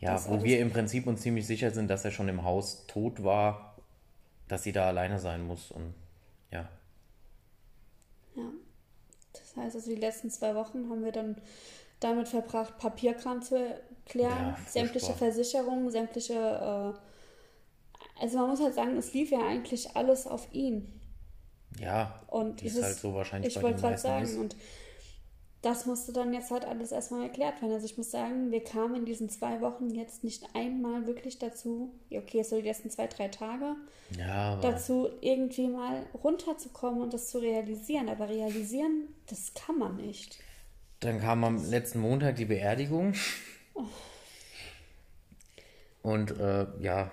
ja, 0.00 0.14
Das 0.14 0.28
wo 0.28 0.42
wir 0.42 0.60
im 0.60 0.70
Prinzip 0.70 1.06
uns 1.06 1.22
ziemlich 1.22 1.46
sicher 1.46 1.70
sind, 1.70 1.88
dass 1.88 2.04
er 2.04 2.10
schon 2.10 2.28
im 2.28 2.44
Haus 2.44 2.86
tot 2.86 3.22
war, 3.24 3.76
dass 4.48 4.62
sie 4.64 4.72
da 4.72 4.86
alleine 4.88 5.18
sein 5.18 5.46
muss. 5.46 5.70
Und 5.70 5.94
ja, 6.50 6.68
Ja. 8.36 8.52
Das 9.32 9.56
heißt, 9.56 9.76
also 9.76 9.90
die 9.90 9.96
letzten 10.00 10.30
zwei 10.30 10.54
Wochen 10.54 10.88
haben 10.90 11.04
wir 11.04 11.12
dann 11.12 11.36
damit 12.00 12.28
verbracht, 12.28 12.78
Papierkram 12.78 13.42
zu 13.42 13.56
klären, 14.06 14.56
Ja, 14.56 14.58
sämtliche 14.66 15.14
Versicherungen, 15.14 15.90
sämtliche. 15.90 16.34
Äh, 16.34 18.20
also 18.20 18.38
man 18.38 18.50
muss 18.50 18.60
halt 18.60 18.74
sagen, 18.74 18.96
es 18.96 19.12
lief 19.14 19.30
ja 19.30 19.40
eigentlich 19.46 19.96
alles 19.96 20.26
auf 20.26 20.52
ihn. 20.52 20.97
Ja, 21.80 22.22
Und 22.28 22.62
es 22.62 22.76
es 22.76 22.82
halt 22.82 22.94
ist- 22.94 23.00
so 23.02 23.14
wahrscheinlich 23.14 23.48
ich 23.50 23.54
bei 23.56 23.62
wollte 23.62 23.80
den 23.82 23.90
meisten 23.90 24.06
sagen, 24.08 24.24
ist. 24.24 24.36
und 24.36 24.56
das 25.62 25.86
musste 25.86 26.12
dann 26.12 26.32
jetzt 26.32 26.52
halt 26.52 26.64
alles 26.64 26.92
erstmal 26.92 27.24
erklärt 27.24 27.60
werden. 27.60 27.72
Also 27.72 27.84
ich 27.86 27.98
muss 27.98 28.12
sagen, 28.12 28.52
wir 28.52 28.62
kamen 28.62 28.94
in 28.94 29.04
diesen 29.04 29.28
zwei 29.28 29.60
Wochen 29.60 29.90
jetzt 29.90 30.22
nicht 30.22 30.44
einmal 30.54 31.06
wirklich 31.08 31.38
dazu, 31.40 31.92
okay, 32.12 32.44
so 32.44 32.56
die 32.60 32.62
letzten 32.68 32.90
zwei, 32.90 33.08
drei 33.08 33.26
Tage, 33.26 33.74
Ja, 34.16 34.56
dazu 34.60 35.08
irgendwie 35.20 35.66
mal 35.66 36.06
runterzukommen 36.22 37.02
und 37.02 37.12
das 37.12 37.28
zu 37.30 37.38
realisieren. 37.38 38.08
Aber 38.08 38.28
realisieren, 38.28 39.08
das 39.26 39.52
kann 39.54 39.78
man 39.78 39.96
nicht. 39.96 40.38
dann 41.00 41.20
kam 41.20 41.42
am 41.42 41.68
letzten 41.68 41.98
Montag 42.00 42.36
die 42.36 42.44
Beerdigung. 42.44 43.14
Und 46.02 46.38
äh, 46.38 46.66
ja, 46.80 47.10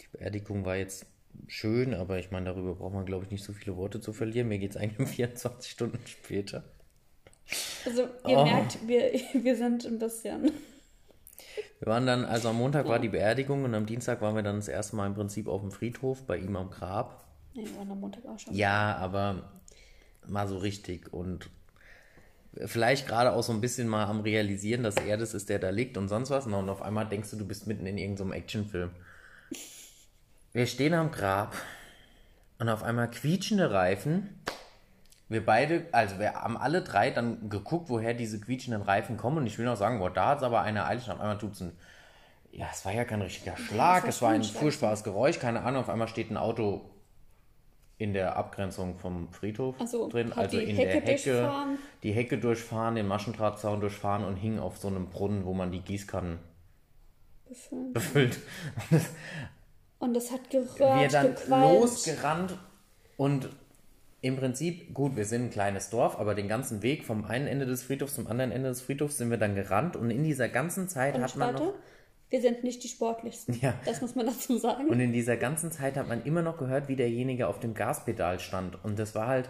die 0.00 0.06
Beerdigung 0.16 0.64
war 0.64 0.76
jetzt 0.76 1.06
schön, 1.46 1.94
aber 1.94 2.18
ich 2.18 2.30
meine, 2.30 2.46
darüber 2.46 2.74
braucht 2.74 2.94
man, 2.94 3.06
glaube 3.06 3.24
ich, 3.24 3.30
nicht 3.30 3.44
so 3.44 3.52
viele 3.52 3.76
Worte 3.76 4.00
zu 4.00 4.12
verlieren. 4.12 4.48
Mir 4.48 4.58
geht 4.58 4.70
es 4.72 4.76
eigentlich 4.76 4.98
um 4.98 5.06
24 5.14 5.70
Stunden 5.70 5.98
später. 6.06 6.64
Also 7.84 8.02
ihr 8.26 8.38
Oh. 8.38 8.44
merkt, 8.44 8.78
wir, 8.88 9.12
wir 9.34 9.56
sind 9.56 9.84
ein 9.86 9.98
bisschen. 9.98 10.52
Wir 11.78 11.86
waren 11.88 12.06
dann, 12.06 12.24
also 12.24 12.48
am 12.48 12.56
Montag 12.56 12.88
war 12.88 12.98
die 12.98 13.08
Beerdigung 13.08 13.64
und 13.64 13.74
am 13.74 13.86
Dienstag 13.86 14.20
waren 14.22 14.34
wir 14.34 14.42
dann 14.42 14.56
das 14.56 14.68
erste 14.68 14.96
Mal 14.96 15.06
im 15.06 15.14
Prinzip 15.14 15.46
auf 15.48 15.60
dem 15.60 15.70
Friedhof 15.70 16.22
bei 16.26 16.38
ihm 16.38 16.56
am 16.56 16.70
Grab. 16.70 17.24
Nee, 17.54 17.64
wir 17.66 17.76
waren 17.76 17.90
am 17.90 18.00
Montag 18.00 18.24
auch 18.26 18.38
schon. 18.38 18.54
Ja, 18.54 18.96
aber 18.96 19.50
mal 20.26 20.48
so 20.48 20.58
richtig 20.58 21.12
und 21.12 21.50
vielleicht 22.64 23.06
gerade 23.06 23.32
auch 23.32 23.42
so 23.42 23.52
ein 23.52 23.60
bisschen 23.60 23.86
mal 23.88 24.06
am 24.06 24.20
Realisieren, 24.20 24.82
dass 24.82 24.96
er 24.96 25.18
das 25.18 25.34
ist, 25.34 25.48
der 25.50 25.58
da 25.58 25.68
liegt 25.70 25.96
und 25.98 26.08
sonst 26.08 26.30
was. 26.30 26.46
Und 26.46 26.54
auf 26.70 26.80
einmal 26.82 27.06
denkst 27.06 27.30
du, 27.30 27.36
du 27.36 27.46
bist 27.46 27.66
mitten 27.66 27.86
in 27.86 27.98
irgendeinem 27.98 28.32
Actionfilm. 28.32 28.90
Wir 30.56 30.64
stehen 30.64 30.94
am 30.94 31.10
Grab 31.10 31.54
und 32.58 32.70
auf 32.70 32.82
einmal 32.82 33.10
quietschende 33.10 33.72
Reifen. 33.72 34.40
Wir 35.28 35.44
beide, 35.44 35.84
also 35.92 36.18
wir 36.18 36.32
haben 36.32 36.56
alle 36.56 36.80
drei 36.80 37.10
dann 37.10 37.50
geguckt, 37.50 37.90
woher 37.90 38.14
diese 38.14 38.40
quietschenden 38.40 38.80
Reifen 38.80 39.18
kommen. 39.18 39.36
Und 39.36 39.46
ich 39.46 39.58
will 39.58 39.66
noch 39.66 39.76
sagen, 39.76 39.98
boah, 39.98 40.08
da 40.08 40.28
hat 40.28 40.38
es 40.38 40.44
aber 40.44 40.62
eine 40.62 40.86
eilig. 40.86 41.04
Und 41.08 41.12
auf 41.12 41.20
einmal 41.20 41.36
tut 41.36 41.52
es 41.52 41.60
ein. 41.60 41.72
Ja, 42.52 42.68
es 42.72 42.86
war 42.86 42.94
ja 42.94 43.04
kein 43.04 43.20
richtiger 43.20 43.54
Schlag, 43.58 44.08
es 44.08 44.22
war 44.22 44.30
ein 44.30 44.42
furchtbares 44.42 45.04
Geräusch, 45.04 45.38
keine 45.38 45.60
Ahnung. 45.60 45.82
Auf 45.82 45.90
einmal 45.90 46.08
steht 46.08 46.30
ein 46.30 46.38
Auto 46.38 46.88
in 47.98 48.14
der 48.14 48.36
Abgrenzung 48.36 48.96
vom 48.96 49.30
Friedhof 49.32 49.74
Ach 49.78 49.86
so, 49.86 50.08
drin, 50.08 50.32
also 50.32 50.56
in 50.56 50.74
Hecke 50.74 51.02
der 51.02 51.12
Hecke, 51.12 51.32
durchfahren? 51.32 51.78
die 52.02 52.12
Hecke 52.12 52.38
durchfahren, 52.38 52.94
den 52.94 53.06
Maschendrahtzaun 53.06 53.80
durchfahren 53.80 54.24
und 54.24 54.36
hing 54.36 54.58
auf 54.58 54.78
so 54.78 54.88
einem 54.88 55.10
Brunnen, 55.10 55.44
wo 55.44 55.52
man 55.52 55.70
die 55.70 55.80
Gießkannen 55.80 56.38
befüllt. 57.92 58.38
Und 59.98 60.14
das 60.14 60.30
hat 60.30 60.50
gerührt, 60.50 60.78
wir 60.78 61.08
dann 61.08 61.34
gequalmt. 61.34 61.80
losgerannt 61.80 62.58
und 63.16 63.48
im 64.20 64.36
Prinzip, 64.36 64.92
gut, 64.92 65.16
wir 65.16 65.24
sind 65.24 65.44
ein 65.44 65.50
kleines 65.50 65.90
Dorf, 65.90 66.18
aber 66.18 66.34
den 66.34 66.48
ganzen 66.48 66.82
Weg 66.82 67.04
vom 67.04 67.24
einen 67.24 67.46
Ende 67.46 67.66
des 67.66 67.82
Friedhofs 67.82 68.14
zum 68.14 68.26
anderen 68.26 68.50
Ende 68.50 68.68
des 68.68 68.82
Friedhofs 68.82 69.18
sind 69.18 69.30
wir 69.30 69.38
dann 69.38 69.54
gerannt 69.54 69.96
und 69.96 70.10
in 70.10 70.24
dieser 70.24 70.48
ganzen 70.48 70.88
Zeit 70.88 71.14
Und 71.14 71.22
hat 71.22 71.36
man 71.36 71.54
warte, 71.54 71.64
noch 71.64 71.74
wir 72.28 72.40
sind 72.40 72.64
nicht 72.64 72.82
die 72.82 72.88
sportlichsten. 72.88 73.58
Ja. 73.60 73.74
Das 73.84 74.00
muss 74.00 74.14
man 74.14 74.26
dazu 74.26 74.58
sagen. 74.58 74.88
Und 74.88 74.98
in 74.98 75.12
dieser 75.12 75.36
ganzen 75.36 75.70
Zeit 75.70 75.96
hat 75.96 76.08
man 76.08 76.24
immer 76.24 76.42
noch 76.42 76.58
gehört, 76.58 76.88
wie 76.88 76.96
derjenige 76.96 77.46
auf 77.46 77.60
dem 77.60 77.74
Gaspedal 77.74 78.40
stand. 78.40 78.82
Und 78.84 78.98
das 78.98 79.14
war 79.14 79.28
halt. 79.28 79.48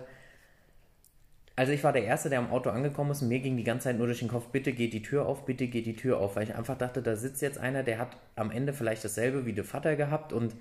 Also 1.59 1.73
ich 1.73 1.83
war 1.83 1.95
der 1.95 2.05
Erste, 2.05 2.29
der 2.29 2.39
am 2.39 2.51
Auto 2.51 2.69
angekommen 2.69 3.11
ist 3.13 3.23
und 3.23 3.29
mir 3.29 3.41
ging 3.41 3.57
die 3.57 3.65
ganze 3.65 3.85
Zeit 3.85 3.97
nur 3.97 4.07
durch 4.07 4.19
den 4.19 4.29
Kopf, 4.29 4.49
bitte 4.49 4.73
geht 4.73 4.93
die 4.93 5.01
Tür 5.01 5.27
auf, 5.27 5.47
bitte 5.47 5.69
geht 5.69 5.87
die 5.87 5.97
Tür 5.97 6.19
auf. 6.19 6.37
Weil 6.37 6.45
ich 6.45 6.55
einfach 6.55 6.77
dachte, 6.77 7.01
da 7.01 7.17
sitzt 7.17 7.41
jetzt 7.41 7.57
einer, 7.57 7.83
der 7.83 7.99
hat 7.99 8.11
am 8.37 8.51
Ende 8.51 8.75
vielleicht 8.75 9.05
dasselbe 9.05 9.47
wie 9.47 9.55
der 9.55 9.65
Vater 9.65 9.97
gehabt 9.97 10.35
und 10.35 10.55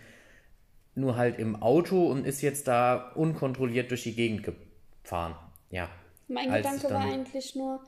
nur 0.95 1.17
halt 1.17 1.37
im 1.37 1.61
Auto 1.61 2.09
und 2.09 2.25
ist 2.25 2.41
jetzt 2.41 2.69
da 2.69 3.11
unkontrolliert 3.15 3.91
durch 3.91 4.03
die 4.03 4.15
Gegend 4.15 4.43
gefahren. 5.03 5.35
Ja. 5.69 5.89
mein 6.29 6.49
Als 6.49 6.65
Gedanke 6.65 6.93
war 6.93 7.11
eigentlich 7.11 7.55
nur, 7.55 7.81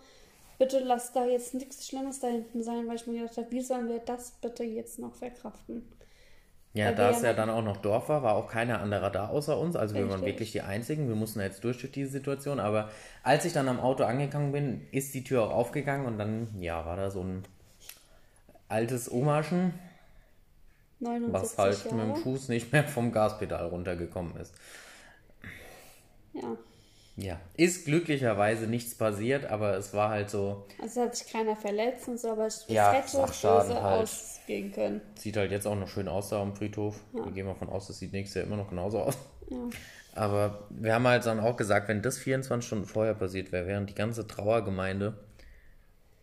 bitte 0.59 0.79
lass 0.79 1.13
da 1.13 1.25
jetzt 1.25 1.53
nichts 1.53 1.87
Schlimmes 1.87 2.19
da 2.19 2.27
hinten 2.27 2.61
sein, 2.61 2.87
weil 2.87 2.95
ich 2.97 3.07
mir 3.07 3.21
gedacht 3.21 3.37
habe, 3.37 3.51
wie 3.51 3.61
sollen 3.61 3.87
wir 3.87 3.99
das 3.99 4.31
bitte 4.41 4.65
jetzt 4.65 4.99
noch 4.99 5.15
verkraften? 5.15 5.83
Ja, 6.77 6.91
da 6.91 7.09
es 7.09 7.21
ja 7.21 7.33
dann 7.33 7.49
auch 7.49 7.63
noch 7.63 7.77
Dorf 7.77 8.09
war, 8.09 8.23
war 8.23 8.35
auch 8.35 8.47
keiner 8.47 8.79
anderer 8.79 9.09
da 9.09 9.27
außer 9.27 9.57
uns. 9.57 9.75
Also 9.75 9.95
wir 9.95 10.09
waren 10.09 10.21
wirklich 10.21 10.51
die 10.51 10.61
Einzigen. 10.61 11.07
Wir 11.07 11.15
mussten 11.15 11.39
jetzt 11.39 11.63
durch 11.63 11.79
durch 11.79 11.91
diese 11.91 12.11
Situation. 12.11 12.59
Aber 12.59 12.89
als 13.23 13.45
ich 13.45 13.53
dann 13.53 13.67
am 13.67 13.79
Auto 13.79 14.03
angegangen 14.03 14.51
bin, 14.51 14.87
ist 14.91 15.13
die 15.13 15.23
Tür 15.23 15.43
auch 15.43 15.51
aufgegangen 15.51 16.05
und 16.05 16.17
dann, 16.17 16.47
ja, 16.59 16.85
war 16.85 16.97
da 16.97 17.09
so 17.09 17.21
ein 17.21 17.43
altes 18.69 19.11
Omaschen, 19.11 19.73
79 20.99 21.33
was 21.33 21.57
halt 21.57 21.85
Jahre. 21.85 21.95
mit 21.95 22.15
dem 22.15 22.21
Fuß 22.23 22.49
nicht 22.49 22.71
mehr 22.71 22.83
vom 22.83 23.11
Gaspedal 23.11 23.67
runtergekommen 23.67 24.35
ist. 24.37 24.53
Ja, 26.33 26.57
Ja, 27.19 27.39
ist 27.55 27.85
glücklicherweise 27.85 28.67
nichts 28.67 28.93
passiert, 28.95 29.45
aber 29.47 29.75
es 29.75 29.91
war 29.93 30.09
halt 30.09 30.29
so, 30.29 30.67
also 30.79 31.01
hat 31.01 31.15
sich 31.15 31.27
keiner 31.27 31.55
verletzt 31.55 32.07
und 32.07 32.19
so, 32.19 32.29
aber 32.29 32.45
es 32.45 32.65
Ja, 32.67 32.91
hätte 32.91 33.17
böse 33.17 33.81
halt. 33.81 34.03
ausgehen 34.03 34.71
können. 34.71 35.01
sieht 35.15 35.35
halt 35.35 35.49
jetzt 35.51 35.65
auch 35.65 35.75
noch 35.75 35.87
schön 35.87 36.07
aus 36.07 36.29
da 36.29 36.39
am 36.39 36.55
Friedhof. 36.55 36.99
Wir 37.13 37.31
gehen 37.31 37.47
mal 37.47 37.55
von 37.55 37.69
aus, 37.69 37.87
das 37.87 37.97
sieht 37.97 38.13
nächstes 38.13 38.35
Jahr 38.35 38.45
immer 38.45 38.57
noch 38.57 38.69
genauso 38.69 38.99
aus. 38.99 39.17
Ja. 39.49 39.57
Aber 40.13 40.67
wir 40.69 40.93
haben 40.93 41.07
halt 41.07 41.25
dann 41.25 41.39
auch 41.39 41.57
gesagt, 41.57 41.87
wenn 41.87 42.03
das 42.03 42.19
24 42.19 42.65
Stunden 42.67 42.85
vorher 42.85 43.15
passiert 43.15 43.51
wäre, 43.51 43.65
während 43.65 43.89
die 43.89 43.95
ganze 43.95 44.27
Trauergemeinde, 44.27 45.17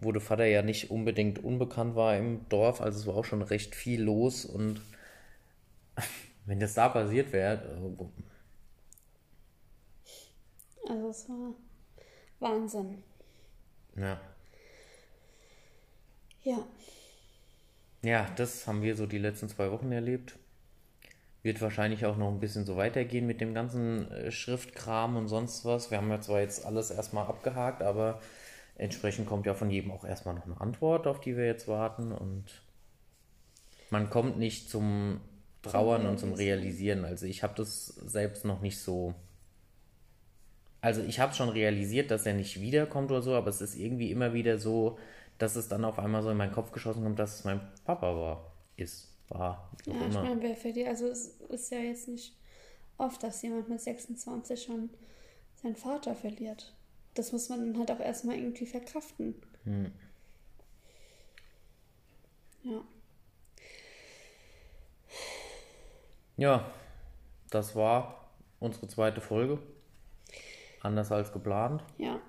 wo 0.01 0.13
der 0.13 0.21
Vater 0.23 0.45
ja 0.47 0.63
nicht 0.63 0.91
unbedingt 0.93 1.43
unbekannt 1.43 1.97
war 1.97 2.17
im 2.17 2.49
Dorf, 2.49 2.81
also 2.81 3.01
es 3.01 3.07
war 3.07 3.17
auch 3.17 3.25
schon 3.25 3.43
recht 3.43 3.75
viel 3.75 4.01
los 4.03 4.45
und 4.45 4.81
wenn 6.47 6.61
das 6.61 6.75
da 6.75 6.89
passiert 6.89 7.33
wäre, 7.33 7.55
äh, 7.55 8.05
Also 10.89 11.09
es 11.11 11.29
war 11.29 11.55
Wahnsinn. 12.41 13.03
ja. 13.97 14.21
Ja, 16.43 16.65
Ja, 18.03 18.31
das 18.37 18.67
haben 18.67 18.83
wir 18.83 18.95
so 18.97 19.07
die 19.07 19.19
letzten 19.19 19.49
zwei 19.49 19.71
Wochen 19.71 19.91
erlebt. 19.91 20.39
Wird 21.43 21.61
wahrscheinlich 21.61 22.07
auch 22.07 22.17
noch 22.17 22.31
ein 22.31 22.41
bisschen 22.41 22.67
so 22.67 22.77
weitergehen 22.77 23.27
mit 23.27 23.41
dem 23.41 23.55
ganzen 23.55 24.11
äh, 24.11 24.31
Schriftkram 24.31 25.17
und 25.17 25.29
sonst 25.29 25.65
was. 25.65 25.91
Wir 25.91 25.99
haben 25.99 26.11
ja 26.11 26.21
zwar 26.21 26.41
jetzt 26.41 26.65
alles 26.67 26.91
erstmal 26.91 27.27
abgehakt, 27.27 27.83
aber 27.83 28.21
entsprechend 28.77 29.27
kommt 29.27 29.47
ja 29.47 29.55
von 29.55 29.71
jedem 29.71 29.91
auch 29.93 30.05
erstmal 30.05 30.35
noch 30.35 30.47
eine 30.47 30.61
Antwort, 30.61 31.07
auf 31.07 31.21
die 31.21 31.37
wir 31.37 31.47
jetzt 31.47 31.69
warten. 31.69 32.13
Und 32.13 32.45
man 33.91 34.11
kommt 34.11 34.39
nicht 34.39 34.71
zum 34.71 35.21
Trauern 35.63 36.07
und 36.07 36.19
zum 36.19 36.35
Realisieren. 36.35 37.05
Also 37.05 37.27
ich 37.27 37.43
habe 37.43 37.55
das 37.57 37.87
selbst 37.87 38.45
noch 38.45 38.61
nicht 38.61 38.79
so. 38.79 39.15
Also 40.85 41.01
ich 41.01 41.19
habe 41.19 41.33
schon 41.33 41.49
realisiert, 41.49 42.11
dass 42.11 42.27
er 42.27 42.35
nicht 42.35 42.61
wiederkommt 42.61 43.11
oder 43.11 43.23
so, 43.23 43.33
aber 43.33 43.49
es 43.49 43.63
ist 43.63 43.75
irgendwie 43.75 44.11
immer 44.11 44.35
wieder 44.35 44.59
so, 44.59 44.99
dass 45.39 45.57
es 45.57 45.67
dann 45.67 45.83
auf 45.83 45.99
einmal 45.99 46.23
so 46.23 46.29
in 46.29 46.37
meinen 46.37 46.53
Kopf 46.53 46.73
geschossen 46.73 47.03
kommt, 47.03 47.19
dass 47.19 47.39
es 47.39 47.45
mein 47.45 47.59
Papa 47.87 48.15
war, 48.15 48.53
ist, 48.77 49.09
war, 49.31 49.71
ja 49.87 49.95
ich 50.07 50.15
meine, 50.15 50.43
wer 50.43 50.55
für 50.55 50.75
die, 50.75 50.87
also 50.87 51.07
es 51.09 51.29
ist 51.49 51.73
ja 51.73 51.79
jetzt 51.79 52.09
nicht 52.09 52.37
oft, 52.99 53.23
dass 53.23 53.41
jemand 53.41 53.71
mit 53.71 53.81
26 53.81 54.63
schon 54.63 54.91
seinen 55.55 55.75
Vater 55.75 56.15
verliert. 56.15 56.75
Das 57.15 57.33
muss 57.33 57.49
man 57.49 57.61
dann 57.61 57.79
halt 57.79 57.91
auch 57.91 58.05
erstmal 58.05 58.37
irgendwie 58.37 58.67
verkraften. 58.67 59.37
Hm. 59.65 59.91
Ja. 62.63 62.85
Ja, 66.37 66.71
das 67.49 67.75
war 67.75 68.29
unsere 68.61 68.87
zweite 68.87 69.23
Folge. 69.23 69.59
Anders 70.85 71.11
als 71.11 71.33
geplant. 71.33 71.83
Ja. 71.97 72.21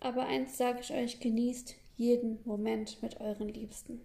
Aber 0.00 0.26
eins 0.26 0.56
sage 0.56 0.80
ich 0.80 0.92
euch, 0.92 1.20
genießt 1.20 1.76
jeden 1.96 2.40
Moment 2.44 3.02
mit 3.02 3.20
euren 3.20 3.48
Liebsten. 3.48 4.00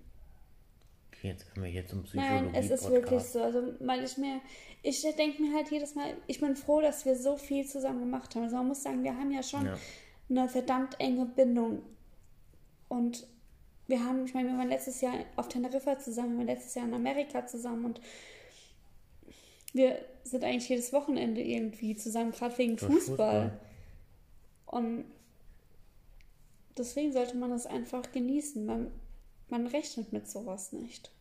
Okay, 1.08 1.30
jetzt 1.30 1.48
werden 1.48 1.64
wir 1.64 1.72
hier 1.72 1.88
zum 1.88 2.04
Psychologie 2.04 2.34
Nein, 2.34 2.54
es 2.54 2.70
ist 2.70 2.90
wirklich 2.92 3.24
so. 3.24 3.42
Also, 3.42 3.64
weil 3.80 4.04
ich 4.04 4.18
mir, 4.18 4.42
ich 4.84 5.02
denke 5.18 5.42
mir 5.42 5.56
halt 5.56 5.72
jedes 5.72 5.96
Mal, 5.96 6.16
ich 6.28 6.40
bin 6.40 6.56
froh, 6.56 6.82
dass 6.82 7.06
wir 7.06 7.16
so 7.16 7.38
viel 7.38 7.66
zusammen 7.66 8.02
gemacht 8.02 8.36
haben. 8.36 8.44
Also 8.44 8.58
man 8.58 8.68
muss 8.68 8.84
sagen, 8.84 9.04
wir 9.04 9.16
haben 9.16 9.32
ja 9.32 9.42
schon 9.42 9.66
Ja. 9.66 9.78
eine 10.30 10.50
verdammt 10.50 11.00
enge 11.00 11.26
Bindung. 11.26 11.82
Und 12.90 13.26
wir 13.88 14.04
haben, 14.04 14.26
ich 14.26 14.34
meine, 14.34 14.50
wir 14.50 14.58
waren 14.58 14.70
letztes 14.70 15.00
Jahr 15.00 15.14
auf 15.38 15.48
Teneriffa 15.48 15.98
zusammen, 15.98 16.32
wir 16.32 16.38
waren 16.40 16.48
letztes 16.48 16.76
Jahr 16.76 16.86
in 16.86 16.94
Amerika 16.94 17.46
zusammen 17.48 17.86
und 17.86 18.02
wir 19.74 19.98
sind 20.24 20.44
eigentlich 20.44 20.68
jedes 20.68 20.92
Wochenende 20.92 21.42
irgendwie 21.42 21.96
zusammen, 21.96 22.32
gerade 22.32 22.58
wegen 22.58 22.76
Durch 22.76 22.92
Fußball. 22.92 23.58
Und 24.68 25.06
deswegen 26.78 27.12
sollte 27.12 27.36
man 27.36 27.50
das 27.50 27.66
einfach 27.66 28.12
genießen. 28.12 28.66
Man, 28.66 28.92
man 29.50 29.66
rechnet 29.68 30.14
mit 30.14 30.30
sowas 30.30 30.72
nicht. 30.72 31.12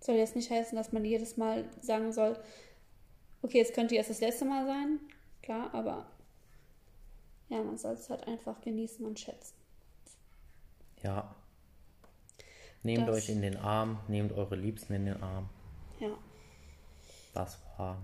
Soll 0.00 0.16
jetzt 0.16 0.36
nicht 0.36 0.50
heißen, 0.50 0.76
dass 0.76 0.92
man 0.92 1.04
jedes 1.04 1.36
Mal 1.36 1.64
sagen 1.82 2.12
soll, 2.12 2.38
okay, 3.42 3.60
es 3.60 3.72
könnte 3.72 3.94
jetzt 3.94 4.10
das 4.10 4.20
letzte 4.20 4.44
Mal 4.44 4.64
sein, 4.66 5.00
klar, 5.42 5.72
aber 5.74 6.06
ja, 7.48 7.62
man 7.62 7.76
soll 7.78 7.94
es 7.94 8.08
halt 8.10 8.26
einfach 8.26 8.60
genießen 8.60 9.04
und 9.04 9.18
schätzen. 9.18 9.54
Ja. 11.02 11.34
Nehmt 12.82 13.08
Das- 13.08 13.16
euch 13.16 13.28
in 13.28 13.42
den 13.42 13.56
Arm, 13.56 13.98
nehmt 14.08 14.32
eure 14.32 14.54
Liebsten 14.56 14.94
in 14.94 15.06
den 15.06 15.22
Arm. 15.22 15.48
Ja, 15.98 16.16
Das 17.34 17.58
war 17.76 18.00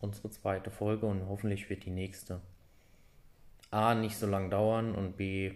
unsere 0.00 0.30
zweite 0.30 0.70
Folge 0.70 1.06
und 1.06 1.26
hoffentlich 1.28 1.68
wird 1.70 1.84
die 1.84 1.90
nächste 1.90 2.40
A, 3.70 3.94
nicht 3.94 4.16
so 4.16 4.26
lang 4.26 4.50
dauern 4.50 4.94
und 4.94 5.16
B, 5.16 5.52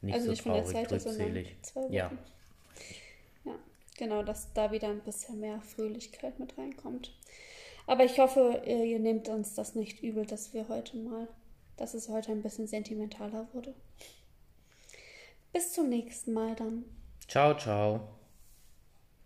nicht 0.00 0.14
also 0.14 0.26
so 0.26 0.30
nicht 0.32 0.44
traurig, 0.44 0.66
Zeit, 0.66 0.88
trübselig. 0.88 1.56
Ja. 1.90 2.10
Ja, 3.44 3.54
genau, 3.96 4.22
dass 4.22 4.52
da 4.54 4.72
wieder 4.72 4.88
ein 4.88 5.00
bisschen 5.00 5.40
mehr 5.40 5.60
Fröhlichkeit 5.60 6.38
mit 6.38 6.56
reinkommt. 6.56 7.12
Aber 7.86 8.04
ich 8.04 8.18
hoffe, 8.18 8.62
ihr, 8.66 8.84
ihr 8.84 8.98
nehmt 8.98 9.28
uns 9.28 9.54
das 9.54 9.74
nicht 9.74 10.02
übel, 10.02 10.26
dass 10.26 10.52
wir 10.52 10.68
heute 10.68 10.96
mal, 10.96 11.26
dass 11.76 11.94
es 11.94 12.08
heute 12.08 12.32
ein 12.32 12.42
bisschen 12.42 12.66
sentimentaler 12.66 13.48
wurde. 13.52 13.74
Bis 15.52 15.72
zum 15.72 15.88
nächsten 15.88 16.32
Mal 16.32 16.54
dann. 16.54 16.84
Ciao, 17.26 17.56
ciao. 17.56 18.17